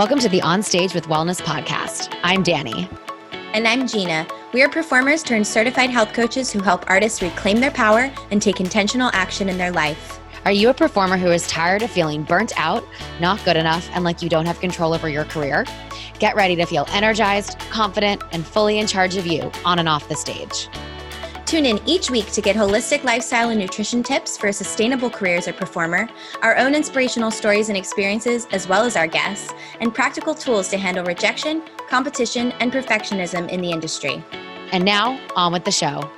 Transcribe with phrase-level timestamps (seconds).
[0.00, 2.18] Welcome to the On Stage with Wellness podcast.
[2.22, 2.88] I'm Dani.
[3.52, 4.26] And I'm Jeanna.
[4.54, 8.60] We are performers turned certified health coaches who help artists reclaim their power and take
[8.60, 10.18] intentional action in their life.
[10.46, 12.82] Are you a performer who is tired of feeling burnt out,
[13.20, 15.66] not good enough, and like you don't have control over your career?
[16.18, 20.08] Get ready to feel energized, confident, and fully in charge of you on and off
[20.08, 20.70] the stage.
[21.50, 25.34] Tune in each week to get holistic lifestyle and nutrition tips for a sustainable career
[25.34, 26.08] as a performer,
[26.42, 30.78] our own inspirational stories and experiences, as well as our guests, and practical tools to
[30.78, 34.24] handle rejection, competition, and perfectionism in the industry.
[34.70, 36.08] And now, on with the show.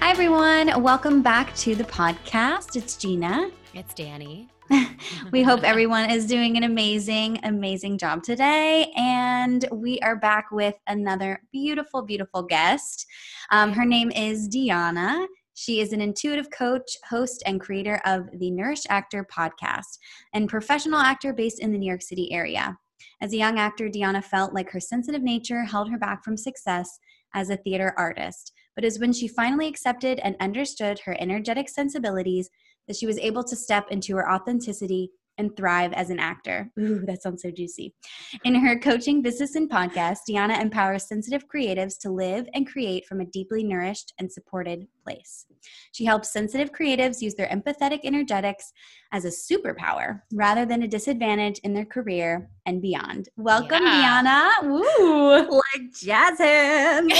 [0.00, 0.82] Hi, everyone.
[0.82, 2.74] Welcome back to the podcast.
[2.74, 3.50] It's Jeanna.
[3.74, 4.51] It's Dani.
[5.32, 8.92] we hope everyone is doing an amazing, amazing job today.
[8.96, 13.06] And we are back with another beautiful, beautiful guest.
[13.50, 15.26] Um, her name is Dionna.
[15.54, 19.98] She is an intuitive coach, host, and creator of the Nourished Actor podcast,
[20.32, 22.76] and professional actor based in the New York City area.
[23.20, 26.98] As a young actor, Dionna felt like her sensitive nature held her back from success
[27.34, 28.52] as a theater artist.
[28.74, 32.48] But is when she finally accepted and understood her energetic sensibilities
[32.86, 36.70] that she was able to step into her authenticity and thrive as an actor.
[36.78, 37.94] Ooh, that sounds so juicy.
[38.44, 43.20] In her coaching, business, and podcast, Dionna empowers sensitive creatives to live and create from
[43.20, 45.46] a deeply nourished and supported place.
[45.92, 48.72] She helps sensitive creatives use their empathetic energetics
[49.12, 53.28] as a superpower rather than a disadvantage in their career and beyond.
[53.36, 54.22] Welcome, yeah.
[54.22, 54.68] Dionna.
[54.68, 55.62] Woo!
[55.72, 57.12] Like jazz hands.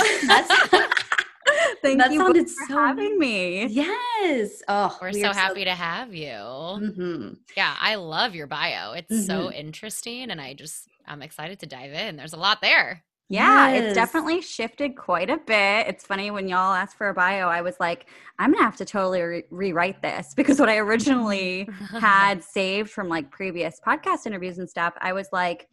[1.82, 3.66] Thank that you sounded for so having me.
[3.66, 4.62] Yes.
[4.68, 6.28] Oh, we're we so happy so- to have you.
[6.28, 7.32] Mm-hmm.
[7.56, 8.92] Yeah, I love your bio.
[8.92, 9.26] It's mm-hmm.
[9.26, 12.16] so interesting, and I just I'm excited to dive in.
[12.16, 13.02] There's a lot there.
[13.28, 13.84] Yeah, yes.
[13.84, 15.86] it's definitely shifted quite a bit.
[15.86, 18.06] It's funny when y'all asked for a bio, I was like,
[18.38, 21.66] I'm gonna have to totally re- rewrite this because what I originally
[21.98, 25.68] had saved from like previous podcast interviews and stuff, I was like,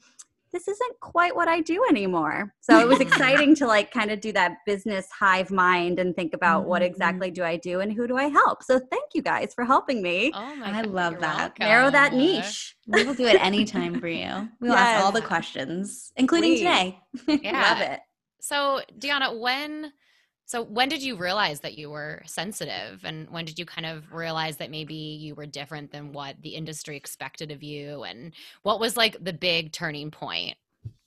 [0.52, 2.54] this isn't quite what I do anymore.
[2.62, 6.34] So it was exciting to like kind of do that business hive mind and think
[6.34, 6.70] about mm-hmm.
[6.70, 8.64] what exactly do I do and who do I help.
[8.64, 10.32] So thank you guys for helping me.
[10.34, 11.38] Oh my I God, love that.
[11.38, 11.66] Welcome.
[11.66, 12.76] Narrow that niche.
[12.88, 14.50] We will do it anytime for you.
[14.60, 14.80] We'll yes.
[14.80, 16.60] ask all the questions, including Please.
[16.60, 17.00] today.
[17.44, 17.62] Yeah.
[17.62, 18.00] love it.
[18.42, 19.92] So Dionna, when
[20.50, 24.12] so when did you realize that you were sensitive and when did you kind of
[24.12, 28.34] realize that maybe you were different than what the industry expected of you and
[28.64, 30.58] what was like the big turning point?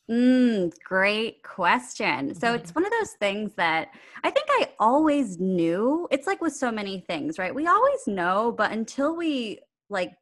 [0.08, 2.36] Mm, great question.
[2.36, 2.82] So it's mm-hmm.
[2.82, 3.88] one of those things that
[4.22, 6.06] I think I always knew.
[6.12, 7.52] It's like with so many things, right?
[7.52, 9.58] We always know, but until we
[9.90, 10.12] like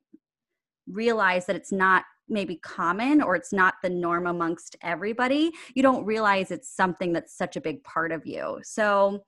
[0.86, 6.04] realize that it's not maybe common or it's not the norm amongst everybody, you don't
[6.04, 8.58] realize it's something that's such a big part of you.
[8.62, 9.22] So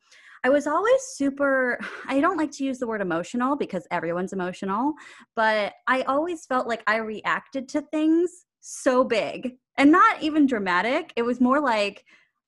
[0.44, 4.94] I was always super, I don't like to use the word emotional because everyone's emotional,
[5.36, 11.12] but I always felt like I reacted to things so big and not even dramatic.
[11.16, 12.04] It was more like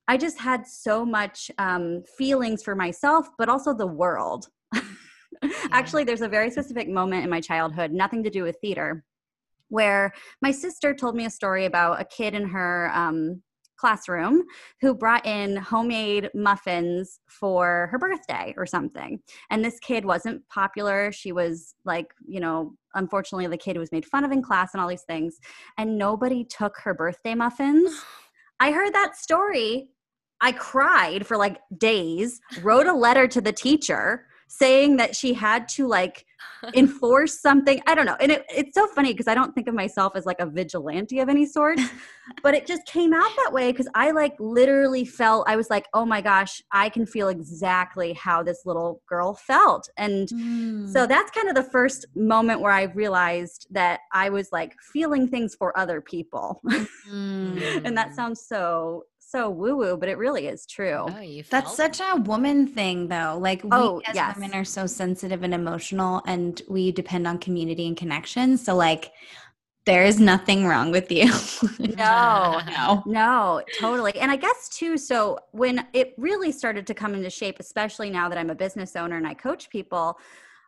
[0.09, 4.48] I just had so much um, feelings for myself, but also the world.
[4.75, 4.82] yeah.
[5.70, 9.04] Actually, there's a very specific moment in my childhood, nothing to do with theater
[9.75, 13.43] where my sister told me a story about a kid in her um,
[13.77, 14.45] classroom
[14.81, 19.19] who brought in homemade muffins for her birthday or something.
[19.51, 21.11] And this kid wasn't popular.
[21.11, 24.81] She was like, you know, unfortunately, the kid was made fun of in class and
[24.81, 25.39] all these things.
[25.77, 27.91] And nobody took her birthday muffins.
[28.61, 29.89] I heard that story.
[30.41, 35.69] I cried for like days, wrote a letter to the teacher saying that she had
[35.69, 36.26] to like
[36.75, 37.81] enforce something.
[37.87, 38.16] I don't know.
[38.20, 41.19] And it, it's so funny because I don't think of myself as like a vigilante
[41.19, 41.78] of any sort,
[42.42, 45.87] but it just came out that way because I like literally felt, I was like,
[45.93, 49.88] oh my gosh, I can feel exactly how this little girl felt.
[49.97, 50.88] And mm.
[50.91, 55.28] so that's kind of the first moment where I realized that I was like feeling
[55.28, 56.60] things for other people.
[57.10, 57.82] mm.
[57.84, 59.04] and that sounds so
[59.34, 61.06] so woo woo, but it really is true.
[61.09, 63.37] Oh, That's such a woman thing, though.
[63.41, 64.37] Like, we oh, as yes.
[64.37, 68.56] women are so sensitive and emotional, and we depend on community and connection.
[68.56, 69.11] So, like,
[69.87, 71.25] there is nothing wrong with you.
[71.97, 74.17] no, no, no, totally.
[74.20, 78.29] And I guess too, so when it really started to come into shape, especially now
[78.29, 80.17] that I'm a business owner and I coach people,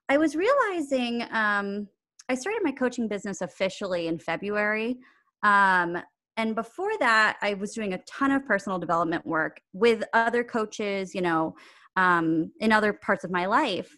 [0.09, 1.89] I was realizing um,
[2.29, 4.97] I started my coaching business officially in February.
[5.43, 5.99] Um,
[6.37, 11.15] and before that i was doing a ton of personal development work with other coaches
[11.15, 11.55] you know
[11.97, 13.97] um, in other parts of my life.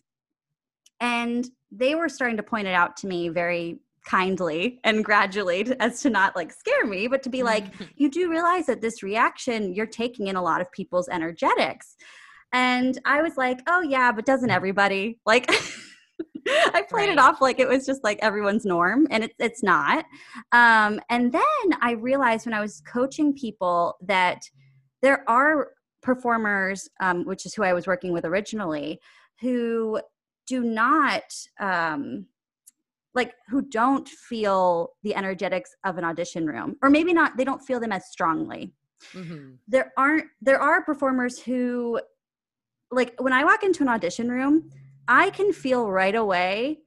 [1.01, 6.01] And they were starting to point it out to me very kindly and gradually as
[6.01, 9.75] to not like scare me but to be like you do realize that this reaction
[9.75, 11.97] you're taking in a lot of people's energetics.
[12.53, 15.19] And i was like oh yeah but doesn't everybody?
[15.27, 15.51] Like
[16.49, 17.11] I played Right.
[17.11, 20.05] it off like it was just like everyone's norm, and it's it's not.
[20.53, 21.43] Um, and then
[21.81, 24.43] I realized when I was coaching people that
[25.03, 25.73] there are
[26.03, 29.01] performers, um, which is who I was working with originally,
[29.41, 30.01] who
[30.47, 31.25] do not
[31.61, 32.27] um,
[33.15, 37.37] like who don't feel the energetics of an audition room, or maybe not.
[37.37, 38.73] They don't feel them as strongly
[39.15, 39.59] Mhm.
[39.69, 42.01] there aren't there are performers who
[42.91, 44.69] like when i walk into an audition room
[45.09, 46.79] i can feel right away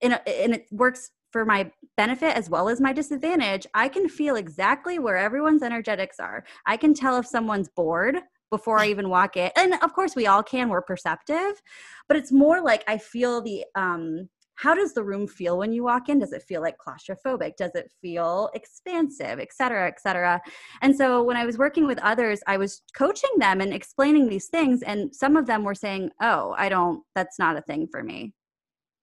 [0.00, 3.66] and, and it works for my benefit as well as my disadvantage.
[3.74, 6.44] I can feel exactly where everyone's energetics are.
[6.66, 8.16] I can tell if someone's bored
[8.50, 9.50] before i even walk in.
[9.56, 11.60] And of course we all can we're perceptive
[12.08, 15.84] but it's more like i feel the um how does the room feel when you
[15.84, 20.40] walk in does it feel like claustrophobic does it feel expansive et cetera et cetera
[20.82, 24.46] and so when I was working with others, I was coaching them and explaining these
[24.46, 24.82] things.
[24.82, 28.34] And some of them were saying, Oh, I don't, that's not a thing for me.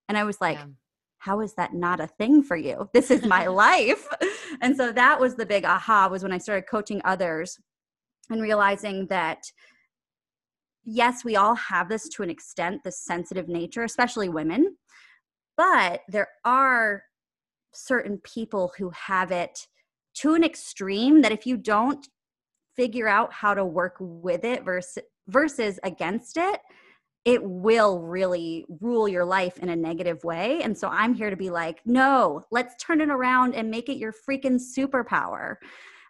[0.10, 0.66] And I was like, Yeah.
[1.19, 2.88] How is that not a thing for you?
[2.94, 4.08] This is my life.
[4.62, 7.58] And so that was the big aha was when I started coaching others
[8.30, 9.40] and realizing that
[10.84, 14.78] yes, we all have this to an extent, this sensitive nature, especially women,
[15.57, 17.04] but there are
[17.74, 19.68] certain people who have it
[20.16, 22.07] to an extreme that if you don't
[22.75, 26.60] figure out how to work with it versus versus against it
[27.25, 31.36] it will really rule your life in a negative way and so i'm here to
[31.36, 35.56] be like no let's turn it around and make it your freaking superpower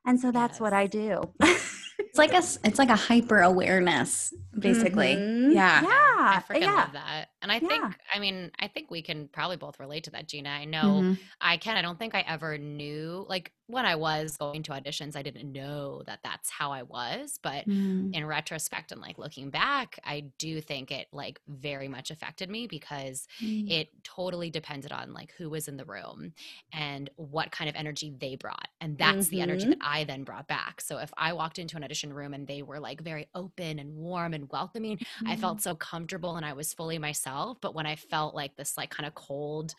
[0.06, 1.22] and so that's what i do
[1.98, 5.16] It's like a s- it's like a hyper awareness, basically.
[5.16, 5.54] Mhm.
[5.54, 5.82] Yeah.
[5.82, 7.26] yeah I freaking yeah love that.
[7.46, 10.50] And I think, I mean, I think we can probably both relate to that, Jeanna.
[10.50, 11.20] I know Mhm.
[11.40, 11.78] I can.
[11.78, 15.52] I don't think I ever knew, like when I was going to auditions, I didn't
[15.52, 17.40] know that that's how I was.
[17.42, 18.14] But Mm.
[18.14, 22.66] in retrospect and like looking back, I do think it like very much affected me
[22.68, 23.70] because Mm.
[23.70, 26.34] it totally depended on like who was in the room
[26.72, 29.70] and what kind of energy they brought and that's the energy Mhm.
[29.70, 32.62] that i then brought back so if i walked into an audition room and they
[32.62, 36.74] were like very open and warm and welcoming i felt so comfortable and i was
[36.74, 39.74] fully myself but when i felt like this like kind of cold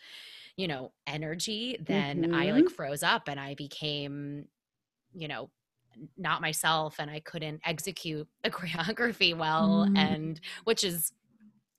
[0.55, 4.45] you know energy then i like froze up and i became
[5.13, 5.49] you know
[6.17, 9.97] not myself and i couldn't execute the choreography well Mm.
[9.97, 11.11] and which is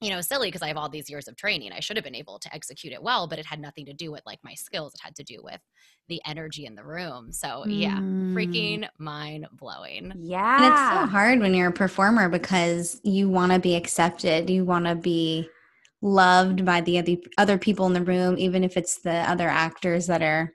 [0.01, 2.15] you know silly because i have all these years of training i should have been
[2.15, 4.95] able to execute it well but it had nothing to do with like my skills
[4.95, 5.61] it had to do with
[6.09, 8.35] the energy in the room so yeah Mm.
[8.35, 13.53] freaking mind blowing yeah And it's so hard when you're a performer because you want
[13.53, 14.51] to be accepted.
[14.51, 15.49] You want to be
[16.01, 20.23] loved by the other people in the room, even if it's the other actors that
[20.23, 20.55] are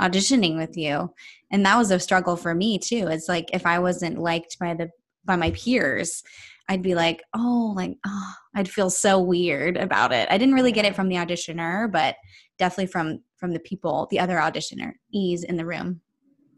[0.00, 1.12] auditioning with you.
[1.50, 3.08] And that was a struggle for me too.
[3.08, 4.90] It's like if I wasn't liked by the
[5.24, 6.22] by my peers,
[6.68, 10.28] I'd be like, oh, like, oh, I'd feel so weird about it.
[10.30, 12.16] I didn't really get it from the auditioner, but
[12.58, 16.00] definitely from from the people, the other auditioner ease in the room.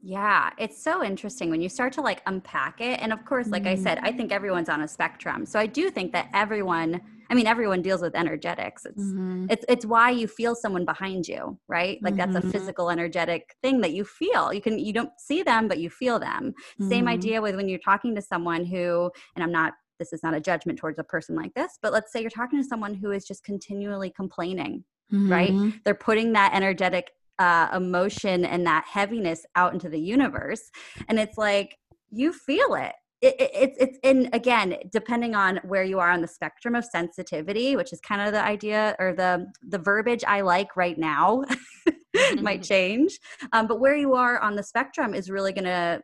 [0.02, 3.00] Yeah, it's so interesting when you start to like unpack it.
[3.02, 3.98] And of course, like I said.
[3.98, 4.16] I mm-hmm.
[4.16, 5.44] think everyone's on a spectrum.
[5.44, 8.84] So I do think that everyone, I mean, everyone deals with energetics.
[8.84, 9.46] It's Mhm.
[9.50, 11.98] it's it's why you feel someone behind you, right?
[12.02, 12.50] Like that's a Mhm.
[12.52, 14.52] physical energetic thing that you feel.
[14.52, 16.52] You can you don't see them, but you feel them.
[16.80, 17.08] Same Mhm.
[17.08, 20.40] idea with when you're talking to someone who, and I'm not this is not a
[20.40, 23.24] judgment towards a person like this, but let's say you're talking to someone who is
[23.26, 24.84] just continually complaining
[25.28, 25.52] right?
[25.52, 25.82] Mhm.
[25.84, 30.70] they're putting that energetic uh, emotion and that heaviness out into the universe
[31.08, 31.76] and it's like
[32.10, 36.20] you feel it it, it, it's it's in again depending on where you are on
[36.20, 40.40] the spectrum of sensitivity which is kind of the idea or the the verbiage i
[40.40, 41.44] like right now
[42.40, 43.18] might change
[43.52, 46.00] um, but where you are on the spectrum is really going to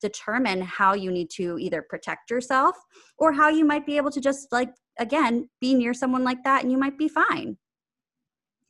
[0.00, 2.76] determine how you need to either protect yourself
[3.18, 6.62] or how you might be able to just like again be near someone like that
[6.62, 7.56] and you might be fine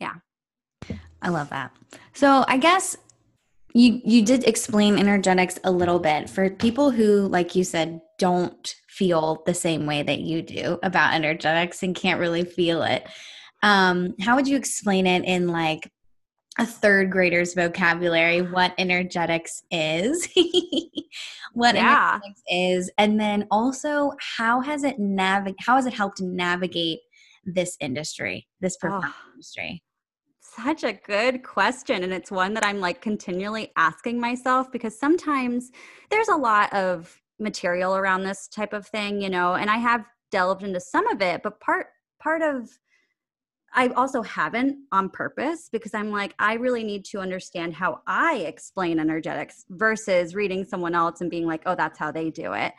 [0.00, 0.14] Yeah.
[1.22, 1.72] I love that.
[2.12, 2.96] So I guess
[3.76, 8.74] you you did explain energetics a little bit for people who, like you said, don't
[8.88, 13.06] feel the same way that you do about energetics and can't really feel it.
[13.62, 15.90] Um, how would you explain it in like
[16.58, 18.40] a third grader's vocabulary?
[18.40, 20.26] What energetics is?
[21.52, 22.14] what Yeah.
[22.14, 25.56] energetics is, and then also how has it navigate?
[25.60, 27.00] How has it helped navigate
[27.44, 29.32] this industry, this performance Oh.
[29.34, 29.82] industry?
[30.64, 32.02] Such a good question.
[32.02, 35.70] And it's one that I'm like continually asking myself because sometimes
[36.10, 40.06] there's a lot of material around this type of thing, you know, and I have
[40.30, 42.70] delved into some of it, but part part of
[43.74, 48.36] I also haven't on purpose because I'm like, I really need to understand how I
[48.36, 52.72] explain energetics versus reading someone else and being like, oh, that's how they do it.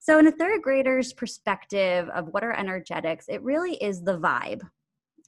[0.00, 4.62] So, in a third grader's perspective of what are energetics, it really is the vibe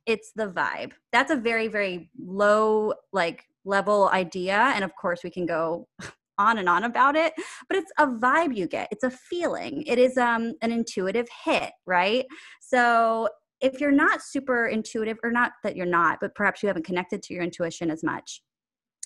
[0.06, 0.92] it's the vibe.
[1.12, 4.72] That's a very, very low, like, level idea.
[4.74, 5.88] And of course, we can go
[6.38, 7.34] on and on about it
[7.68, 11.70] but it's a vibe you get it's a feeling it is um an intuitive hit
[11.86, 12.24] right
[12.58, 13.28] so
[13.60, 17.22] if you're not super intuitive or not that you're not but perhaps you haven't connected
[17.22, 18.42] to your intuition as much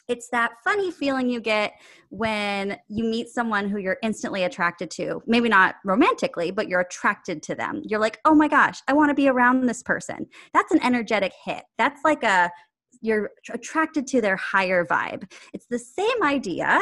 [0.09, 1.75] it's that funny feeling you get
[2.11, 5.23] when you meet someone who you're instantly attracted to.
[5.27, 7.83] Maybe not romantically, but you're attracted to them.
[7.85, 10.27] You're like, oh my gosh, I want to be around this person.
[10.53, 11.65] That's an energetic hit.
[11.77, 12.51] That's like a,
[13.01, 15.31] you're attracted to their higher vibe.
[15.53, 16.81] It's the same idea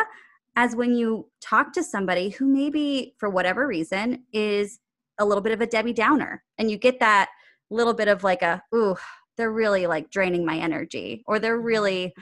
[0.56, 4.78] as when you talk to somebody who maybe, for whatever reason, is
[5.18, 6.44] a little bit of a Debbie Downer.
[6.58, 7.30] And you get that
[7.70, 8.96] little bit of like a, ooh,
[9.36, 12.14] they're really like draining my energy, or they're really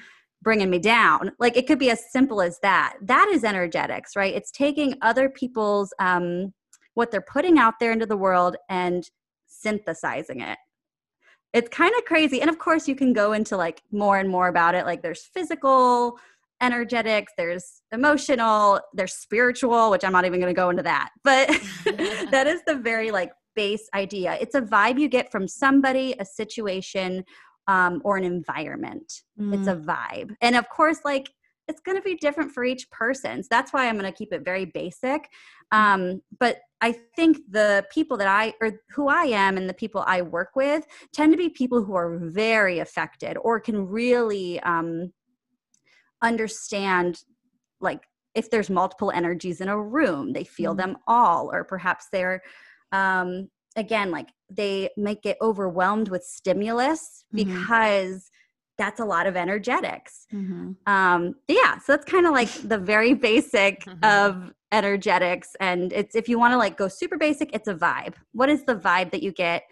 [0.43, 1.33] bringing me down.
[1.39, 2.95] Like it could be as simple as that.
[3.01, 4.35] That is energetics, right?
[4.35, 6.53] It's taking other people's um,
[6.95, 9.09] what they're putting out there into the world and
[9.47, 10.59] synthesizing it.
[11.53, 12.41] It's kind of crazy.
[12.41, 14.87] And of course, you can go into like more and more about it.
[14.87, 16.19] Like there's physical
[16.61, 21.11] energetics, there's emotional, there's spiritual, which I'm not even going to go into that.
[21.25, 21.49] But
[22.31, 24.39] that is the very like base idea.
[24.41, 27.25] It's a vibe you get from somebody, a situation,
[27.67, 29.13] um, or an environment.
[29.39, 29.55] Mm.
[29.55, 29.85] It's a mm.
[29.85, 30.35] vibe.
[30.41, 31.31] And of course, like
[31.69, 33.43] it's going to be different for each person.
[33.43, 35.29] So that's why I'm going to keep it very basic.
[35.73, 35.79] Mm.
[35.79, 40.03] Um, but I think the people that I, or who I am and the people
[40.07, 45.13] I work with tend to be people who are very affected or can really um,
[46.21, 47.21] understand,
[47.81, 48.03] like,
[48.35, 50.79] if there's multiple energies in a room, they feel mm.
[50.79, 52.43] them all, or perhaps they're,
[52.91, 57.49] um, again, like they might get overwhelmed with stimulus mm-hmm.
[57.49, 58.31] because
[58.79, 60.27] that's a lot of energetics.
[60.33, 60.73] Mm-hmm.
[60.93, 64.05] Um, yeah, so that's kind of like the very basic mm-hmm.
[64.05, 65.55] of energetics.
[65.61, 68.15] And it's if you want to like go super basic, it's a vibe.
[68.33, 69.65] What is the vibe that you get?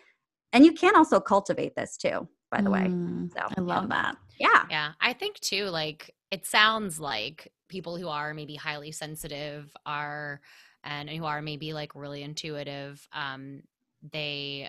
[0.52, 3.28] And you can also cultivate this too, by the mm, way.
[3.35, 4.16] So I love that.
[4.38, 4.64] Yeah.
[4.69, 4.92] Yeah.
[5.00, 10.40] I think too, like it sounds like people who are maybe highly sensitive are
[10.83, 13.61] and who are maybe like really intuitive um
[14.12, 14.69] they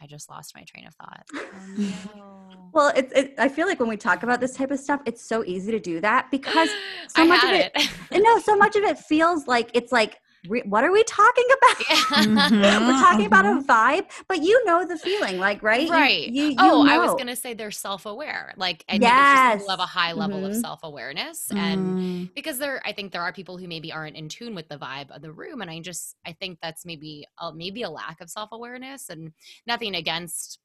[0.00, 1.24] I just lost my train of thought.
[1.34, 2.70] Oh, um, no.
[2.72, 3.12] well, it's.
[3.12, 5.72] It, I feel like when we talk about this type of stuff, it's so easy
[5.72, 6.68] to do that because
[7.08, 7.72] so I much of it.
[7.74, 7.90] it
[8.22, 10.18] no, so much of it feels like it's like
[10.66, 11.76] what are we talking about?
[11.88, 11.96] Yeah.
[12.36, 12.86] Mm-hmm.
[12.86, 13.70] We're talking about a mm-hmm.
[13.70, 15.88] vibe, but you know the feeling, like right?
[15.88, 16.28] Right.
[16.28, 16.92] You, you, you oh, know.
[16.92, 18.54] I was gonna say they're self-aware.
[18.56, 19.58] Like, I yes.
[19.58, 20.50] people have a high level mm-hmm.
[20.50, 21.56] of self-awareness, mm.
[21.56, 24.78] and because there, I think there are people who maybe aren't in tune with the
[24.78, 28.20] vibe of the room, and I just, I think that's maybe, a, maybe a lack
[28.20, 29.32] of self-awareness, and
[29.66, 30.58] nothing against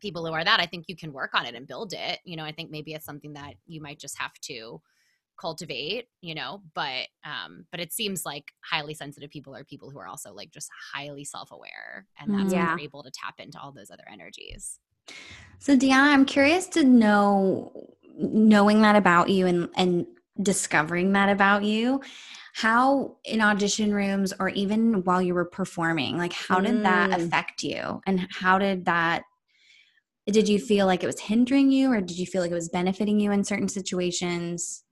[0.00, 0.60] people who are that.
[0.60, 2.18] I think you can work on it and build it.
[2.24, 4.80] You know, I think maybe it's something that you might just have to
[5.42, 9.98] cultivate you know but um but it seems like highly sensitive people are people who
[9.98, 12.58] are also like just highly self-aware and that's yeah.
[12.68, 14.78] when they're able to tap into all those other energies
[15.58, 17.72] so dionna i'm curious to know
[18.16, 20.06] knowing that about you and and
[20.40, 22.00] discovering that about you
[22.54, 26.82] how in audition rooms or even while you were performing like how did mm.
[26.84, 29.24] that affect you and how did that
[30.28, 32.68] did you feel like it was hindering you or did you feel like it was
[32.68, 34.84] benefiting you in certain situations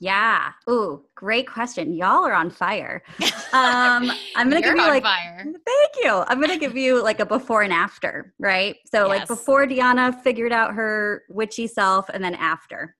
[0.00, 0.52] yeah.
[0.68, 1.92] Ooh, great question.
[1.92, 3.02] Y'all are on fire.
[3.52, 5.42] Um, I'm gonna give you like fire.
[5.42, 6.22] Thank you.
[6.28, 8.76] I'm gonna give you like a before and after, right?
[8.86, 9.08] So yes.
[9.08, 12.94] like before Dionna figured out her witchy self, and then after.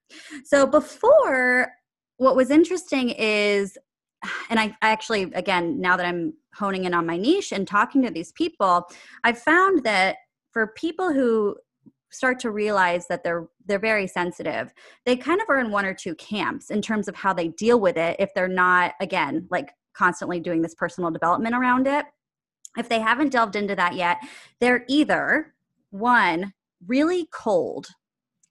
[0.45, 1.71] So before,
[2.17, 3.79] what was interesting is,
[4.51, 8.03] and I, I actually again now that I'm honing in on my niche and talking
[8.03, 8.91] to these people,
[9.23, 10.17] I found that
[10.51, 11.55] for people who
[12.11, 14.75] start to realize that they're they're very sensitive.
[15.07, 17.81] They kind of are in one or two camps in terms of how they deal
[17.81, 22.05] with it if they're not again like constantly doing this personal development around it.
[22.77, 24.19] If they haven't delved into that yet
[24.61, 25.55] they're either
[25.91, 26.53] one
[26.87, 27.89] really cold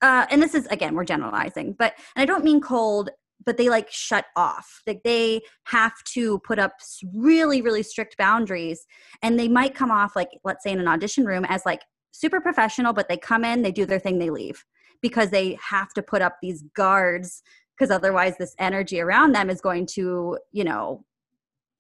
[0.02, 3.10] uh, and this is again we're generalizing but and i don't mean cold
[3.46, 4.82] but they like shut off.
[4.86, 6.74] Like they have to put up
[7.14, 8.86] really really strict boundaries
[9.22, 12.42] and they might come off like let's say in an audition room as like super
[12.42, 14.64] professional, but they come in, they do their thing, they leave
[15.02, 17.44] because they have to put up these guards
[17.80, 21.06] because otherwise this energy around them is going to, you know,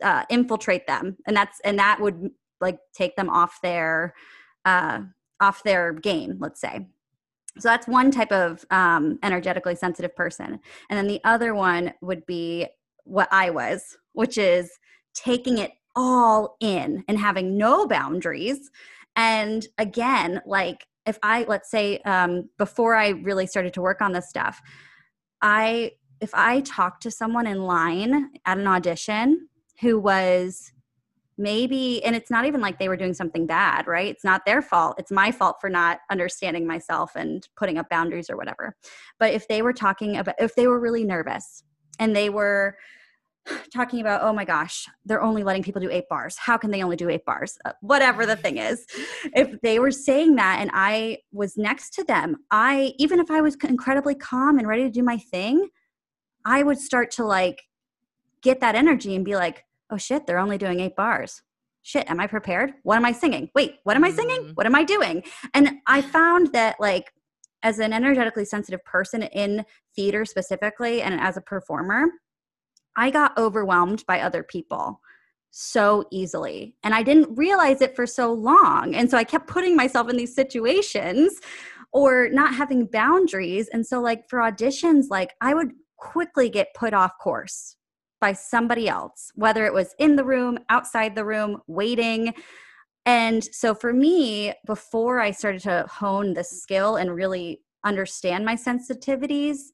[0.01, 2.29] uh, infiltrate them, and that's and that would
[2.61, 4.13] like take them off their
[4.65, 5.01] uh,
[5.41, 6.88] off their game, let's say.
[7.57, 10.59] So that's one type of um, energetically sensitive person,
[10.89, 12.67] and then the other one would be
[13.03, 14.71] what I was, which is
[15.13, 18.71] taking it all in and having no boundaries.
[19.15, 24.13] And again, like if I, let's say, um, before I really started to work on
[24.13, 24.61] this stuff,
[25.41, 29.49] I, if I talked to someone in line at an audition
[29.81, 30.71] who was
[31.37, 34.07] maybe and it's not even like they were doing something bad right?
[34.07, 34.95] It's not their fault.
[34.99, 38.75] It's my fault for not understanding myself and putting up boundaries or whatever.
[39.19, 41.63] But if they were talking about if they were really nervous
[41.97, 42.75] and they were
[43.73, 46.37] talking about oh my gosh they're only letting people do eight bars.
[46.37, 47.57] How can they only do eight bars?
[47.65, 48.85] Uh, whatever the thing is.
[49.35, 53.41] If they were saying that and i was next to them i even if i
[53.41, 55.69] was incredibly calm and ready to do my thing
[56.45, 57.61] i would start to like
[58.41, 61.41] get that energy and be like oh shit they're only doing eight bars.
[61.81, 62.73] Shit am i prepared?
[62.83, 63.49] What am i singing?
[63.55, 64.41] Wait what am i singing?
[64.41, 64.51] Mm.
[64.55, 65.23] what am i doing?
[65.53, 67.11] And i found that like
[67.63, 69.65] as an energetically sensitive person in
[69.95, 72.05] theater specifically and as a performer
[72.99, 74.99] I got overwhelmed by other people
[75.51, 76.75] so easily.
[76.83, 78.93] And I didn't realize it for so long.
[78.93, 81.39] And so I kept putting myself in these situations
[81.91, 83.69] or not having boundaries.
[83.69, 87.77] And so, like, for auditions, like, I would quickly get put off course
[88.21, 92.33] by somebody else, whether it was in the room, outside the room, waiting.
[93.05, 98.55] And so, for me, before I started to hone the skill and really understand my
[98.55, 99.71] sensitivities,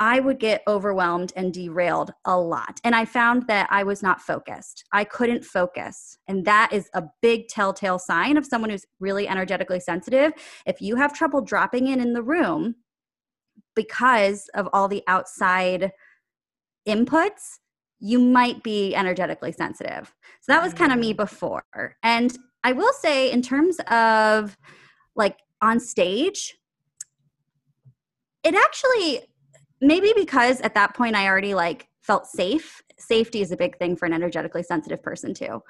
[0.00, 2.80] I would get overwhelmed and derailed a lot.
[2.82, 4.84] And I found that I was not focused.
[4.92, 6.18] I couldn't focus.
[6.26, 10.32] And that is a big telltale sign of someone who's really energetically sensitive.
[10.66, 12.74] If you have trouble dropping in in the room
[13.76, 15.92] because of all the outside
[16.88, 17.58] inputs,
[18.00, 20.12] you might be energetically sensitive.
[20.40, 21.16] So that was kind of me mm.
[21.16, 21.64] before.
[22.02, 24.58] And I will say, in terms of
[25.14, 26.56] like on stage,
[28.42, 29.22] it actually
[29.86, 32.82] maybe because at that point I already like felt safe.
[32.98, 35.62] Safety is a big thing for an energetically sensitive person too.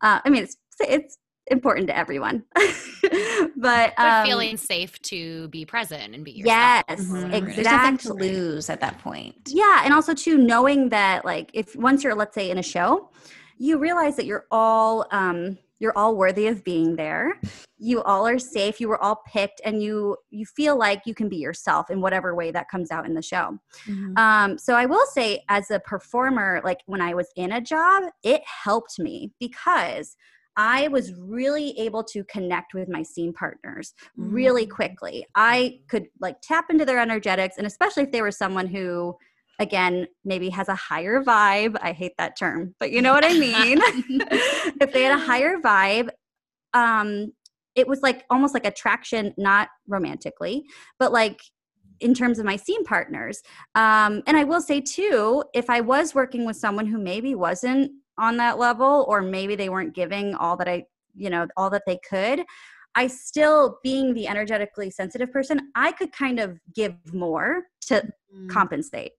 [0.00, 5.64] Uh, I mean, it's it's important to everyone, but, But um, feeling safe to be
[5.64, 6.84] present and be yourself.
[6.88, 7.22] yes, or Mhm.
[7.24, 7.54] whatever it is.
[7.56, 8.30] There's nothing to exactly.
[8.30, 9.34] lose at that point.
[9.48, 13.10] Yeah, and also too knowing that like if once you're let's say in a show,
[13.58, 17.34] you realize that you're all um you're all worthy of being there.
[17.76, 18.80] You all are safe.
[18.80, 22.36] You were all picked and you you feel like you can be yourself in whatever
[22.36, 23.58] way that comes out in the show.
[23.86, 24.16] Mhm.
[24.16, 28.04] Um so I will say as a performer like when I was in a job,
[28.22, 30.16] it helped me because
[30.56, 34.70] I was really able to connect with my scene partners really Mm.
[34.70, 35.26] quickly.
[35.34, 39.16] I could like tap into their energetics, and especially if they were someone who,
[39.62, 41.76] again, maybe has a higher vibe.
[41.80, 43.78] I hate that term, but you know what I mean.
[44.80, 46.10] if they had a higher vibe,
[46.74, 47.32] um,
[47.74, 50.64] it was like almost like attraction, not romantically,
[50.98, 51.40] but like
[52.00, 53.42] in terms of my scene partners.
[53.74, 57.92] Um, and I will say too, if I was working with someone who maybe wasn't
[58.18, 61.82] on that level, or maybe they weren't giving all that I, you know, all that
[61.86, 62.42] they could,
[62.94, 68.48] I still, being the energetically sensitive person, I could kind of give more to Mm.
[68.48, 69.12] compensate.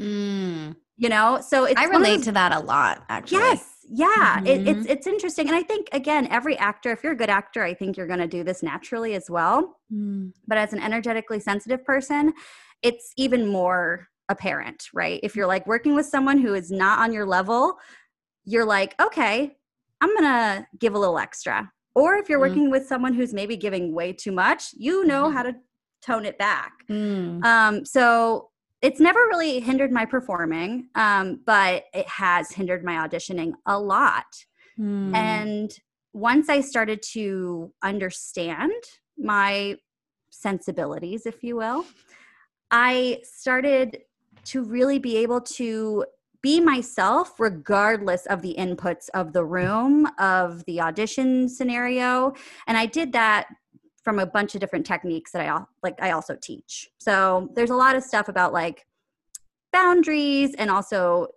[0.00, 0.76] Mm.
[0.96, 3.38] You know, so it's I relate those- to that a lot, actually.
[3.40, 4.90] Yes, yeah, it, it's Mhm.
[4.90, 7.96] it's interesting, and I think again, every actor, if you're a good actor, I think
[7.96, 9.78] you're going to do this naturally as well.
[9.92, 10.32] Mm.
[10.46, 12.32] But as an energetically sensitive person,
[12.82, 15.18] it's even more apparent, right?
[15.22, 17.78] If you're like working with someone who is not on your level,
[18.44, 19.56] you're like, okay,
[20.00, 21.70] I'm gonna give a little extra.
[21.94, 22.48] Or if you're Mm.
[22.48, 25.54] working with someone who's maybe giving way too much, you know how to
[26.00, 26.72] tone it back.
[26.88, 27.44] Mm.
[27.44, 28.50] Um, so
[28.82, 34.26] it's never really hindered my performing, um, but it has hindered my auditioning a lot.
[34.78, 35.14] Mm.
[35.14, 35.72] And
[36.12, 38.72] once I started to understand
[39.16, 39.76] my
[40.30, 41.86] sensibilities, if you will,
[42.70, 43.98] I started
[44.46, 46.04] to really be able to
[46.42, 52.34] be myself regardless of the inputs of the room, of the audition scenario.
[52.66, 53.46] And I did that
[54.02, 56.88] from a bunch of different techniques that I like I also teach.
[56.98, 58.84] So there's a lot of stuff about like
[59.72, 61.28] boundaries and also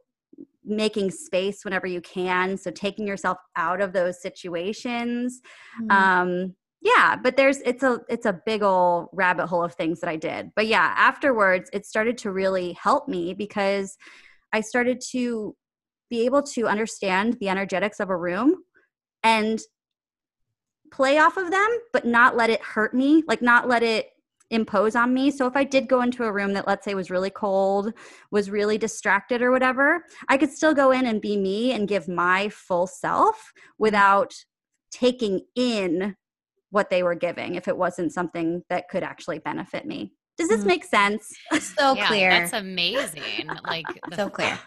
[0.65, 5.41] making space whenever you can so taking yourself out of those situations
[5.80, 5.91] Mm.
[5.91, 10.10] um yeah but there's it's a it's a big old rabbit hole of things that
[10.10, 13.95] i did but yeah afterwards it started to really help me because
[14.54, 15.56] i started to
[16.10, 18.56] be able to understand the energetics of a room
[19.23, 19.60] and
[20.91, 24.10] play off of them but not let it hurt me like not let it
[24.52, 27.10] impose on me so if i did go into a room that let's say was
[27.10, 27.91] really cold
[28.32, 32.08] was really distracted or whatever i could still go in and be me and give
[32.08, 34.34] my full self without
[34.91, 36.15] taking in
[36.69, 40.12] what they were giving if it wasn't something that could actually benefit me.
[40.38, 40.67] Does this Mm.
[40.67, 41.34] make sense?
[41.78, 42.30] so yeah, clear.
[42.30, 43.48] That's amazing.
[43.65, 44.58] Like the, so clear.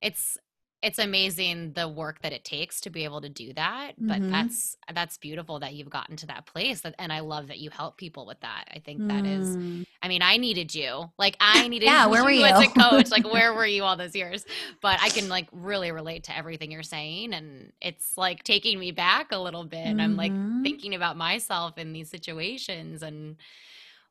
[0.00, 0.36] it's
[0.82, 4.30] it's amazing the work that it takes to be able to do that but Mhm.
[4.30, 7.70] that's that's beautiful that you've gotten to that place that, and i love that you
[7.70, 9.84] help people with that i think that is Mm.
[10.02, 13.10] i mean i needed you like i needed Yeah, where were you as a coach
[13.10, 14.44] like where were you all those years
[14.80, 18.90] but i can like really relate to everything you're saying and it's like taking me
[18.92, 20.60] back a little bit and i'm like Mhm.
[20.62, 23.36] thinking about myself in these situations and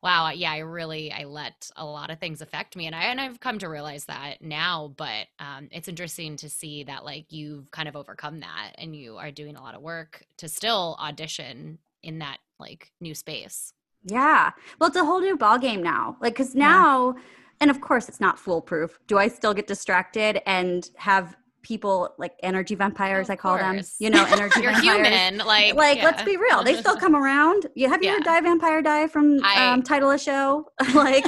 [0.02, 3.20] wow yeah i really i let a lot of things affect me and i and
[3.20, 7.70] i've come to realize that now but um, it's interesting to see that like you've
[7.70, 11.78] kind of overcome that and you are doing a lot of work to still audition
[12.02, 13.72] in that like new space
[14.04, 14.50] Yeah.
[14.78, 16.16] Well, it's a whole new ball game now.
[16.20, 16.68] Like, because Yeah.
[16.68, 17.16] now,
[17.60, 18.98] and of course, it's not foolproof.
[19.06, 23.28] Do I still get distracted and have people like energy vampires?
[23.28, 23.80] Of I call them.
[23.98, 24.82] You know, energy you're vampires.
[25.06, 26.62] human like Like, let's be real.
[26.62, 27.66] They still come around.
[27.74, 30.66] You have you heard die vampire Die" from I- um, title of show?
[30.94, 31.24] like,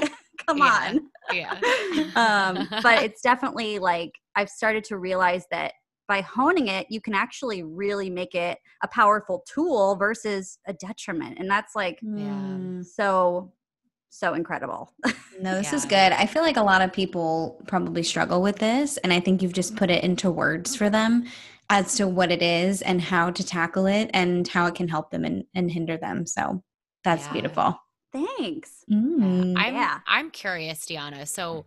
[0.47, 0.89] come Yeah.
[0.91, 1.11] on.
[1.33, 1.61] yeah
[2.17, 5.75] um, but it's definitely like I've started to realize that
[6.09, 11.39] by honing it, you can actually really make it a powerful tool versus a detriment,
[11.39, 12.85] and that's like Mm.
[12.85, 13.53] so
[14.13, 14.93] so incredible.
[15.41, 16.13] No, this is good.
[16.13, 19.55] I feel like a lot of people probably struggle with this, and I think you've
[19.55, 21.25] just put it into words for them
[21.71, 25.11] as to what it is and how to tackle it and how it can help
[25.11, 26.27] them and, and hinder them.
[26.27, 26.63] So
[27.03, 27.33] that's Yeah.
[27.33, 27.81] beautiful.
[28.13, 28.85] Thanks.
[28.93, 29.55] Mm.
[29.57, 29.99] I'm Yeah.
[30.07, 31.27] I'm curious, Dionna.
[31.27, 31.65] So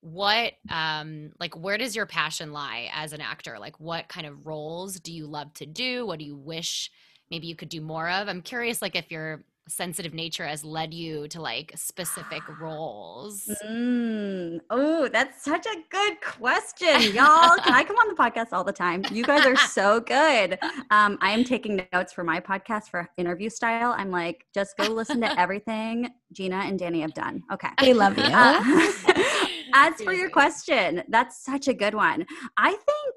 [0.00, 3.58] what um like where does your passion lie as an actor?
[3.58, 6.06] Like what kind of roles do you love to do?
[6.06, 6.90] What do you wish
[7.30, 8.28] maybe you could do more of?
[8.28, 13.48] I'm curious like if your sensitive nature has led you to like specific roles.
[13.64, 14.60] Mm.
[14.70, 17.56] Oh, that's such a good question, y'all.
[17.58, 19.04] Can I come on the podcast all the time?
[19.10, 20.58] You guys are so good.
[20.90, 23.94] Um, I am taking notes for my podcast for interview style.
[23.96, 27.42] I'm like, just go listen to everything Jeanna and Dani have done.
[27.52, 27.68] Okay.
[27.80, 28.24] We love you.
[28.24, 28.62] Uh,
[29.74, 32.26] as for your question, that's such a good one.
[32.56, 33.14] I think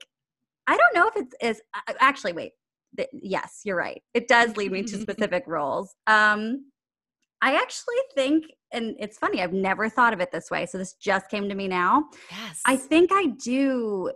[0.68, 2.54] I don't know if it's is uh, actually wait.
[2.98, 4.02] Th- yes, you're right.
[4.14, 5.96] It does lead me to specific roles.
[6.08, 6.72] Um,
[7.42, 10.66] I actually think, and it's funny, I've never thought of it this way.
[10.66, 12.06] So this just came to me now.
[12.32, 12.62] Yes.
[12.66, 14.12] I think I do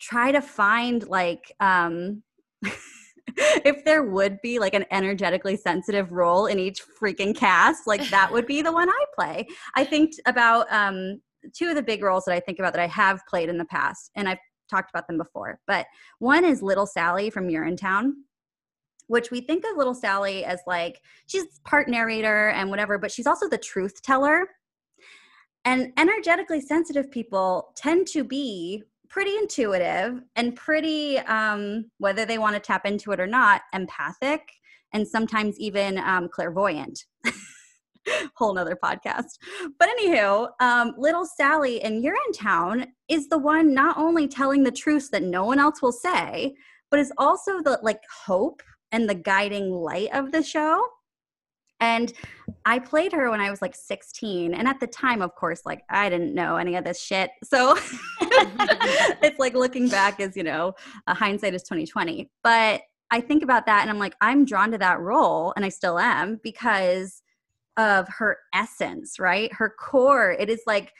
[0.00, 2.22] try to find like um
[3.36, 8.32] if there would be like an energetically sensitive role in each freaking cast, like that
[8.32, 9.46] would be the one I play.
[9.74, 11.20] I think about um
[11.54, 13.64] two of the big roles that I think about that I have played in the
[13.64, 15.60] past, and I've talked about them before.
[15.66, 15.86] But
[16.18, 18.12] one is Little Sally from Urinetown,
[19.06, 23.26] which we think of Little Sally as like she's part narrator and whatever, but she's
[23.26, 24.48] also the truth teller.
[25.64, 32.54] And energetically sensitive people tend to be pretty intuitive and pretty, um, whether they want
[32.54, 34.42] to tap into it or not, empathic
[34.92, 37.04] and sometimes even um, clairvoyant.
[38.36, 39.38] Whole nother podcast.
[39.78, 42.02] But anywho, um, little Sally in
[42.34, 46.54] town, is the one not only telling the truths that no one else will say,
[46.90, 50.82] but is also the like hope and the guiding light of the show.
[51.80, 52.12] And
[52.64, 54.52] I played her when I was like 16.
[54.52, 57.30] And at the time, of course, like I didn't know any of this shit.
[57.44, 57.78] So
[58.20, 60.74] it's like looking back as, you know,
[61.06, 62.30] hindsight is 2020.
[62.42, 65.68] But I think about that and I'm like, I'm drawn to that role and I
[65.68, 67.22] still am because
[67.78, 69.50] of her essence, right?
[69.54, 70.32] Her core.
[70.32, 70.92] It is like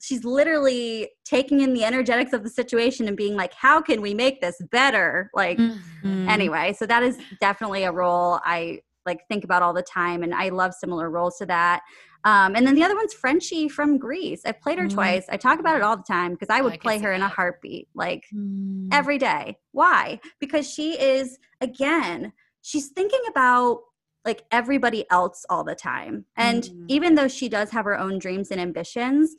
[0.00, 4.14] she's literally taking in the energetics of the situation and being like, how can we
[4.14, 5.30] make this better?
[5.34, 6.28] Like, Mhm.
[6.28, 10.34] anyway so that is definitely a role i like think about all the time and
[10.34, 11.82] i love similar roles to that
[12.24, 14.92] um, and then the other one's frenchie from Grease i've played her Mm.
[14.94, 17.12] twice i talk about it all the time because i Oh, would I play her
[17.12, 18.88] in a heartbeat like Mm.
[18.92, 23.80] every day why because she is again she's thinking about
[24.26, 26.84] like everybody else all the time and Mm.
[26.88, 29.34] even though she does have her own dreams and ambitions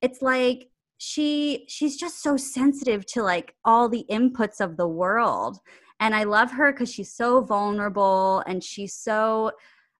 [0.00, 5.58] it's like she she's just so sensitive to like all the inputs of the world
[5.98, 9.50] and i love her because she's so vulnerable and she's so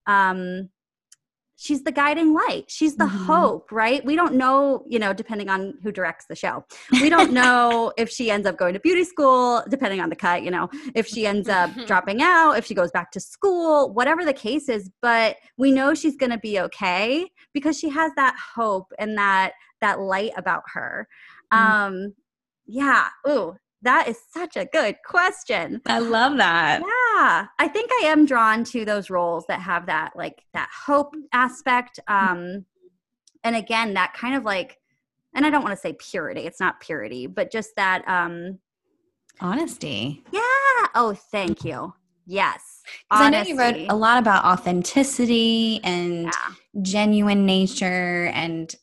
[0.06, 0.68] um
[1.62, 2.64] she's the guiding light.
[2.68, 3.26] She's the Mhm.
[3.26, 4.02] hope right?
[4.04, 6.64] We don't know you know depending on who directs the show.
[6.92, 10.42] We don't know if she ends up going to beauty school depending on the cut
[10.42, 14.24] you know if she ends up dropping out if she goes back to school whatever
[14.24, 14.90] the case is.
[15.02, 19.52] But we know she's going to be okay because she has that hope and that
[19.82, 21.06] that light about her.
[21.52, 21.58] Mm.
[21.58, 22.14] um
[22.66, 23.08] yeah.
[23.28, 25.80] Ooh that is such a good question.
[25.86, 26.82] I love that.
[27.16, 31.14] Yeah i think i am drawn to those roles that have that like that hope
[31.32, 32.64] aspect um
[33.44, 34.78] and again that kind of like
[35.34, 38.58] and i don't want to say purity it's not purity but just that um
[39.40, 40.22] Honesty.
[40.32, 40.40] yeah
[40.94, 41.94] oh thank you
[42.26, 46.82] yes I know you wrote a lot about authenticity and yeah.
[46.82, 48.74] genuine nature and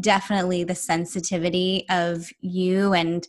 [0.00, 3.26] definitely the sensitivity of you and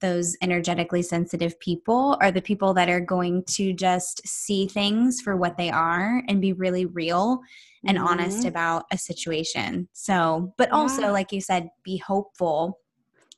[0.00, 5.36] those energetically sensitive people are the people that are going to just see things for
[5.36, 7.40] what they are and be really real
[7.86, 8.06] and mm-hmm.
[8.06, 9.88] honest about a situation.
[9.92, 12.78] So, but also, like you said, be hopeful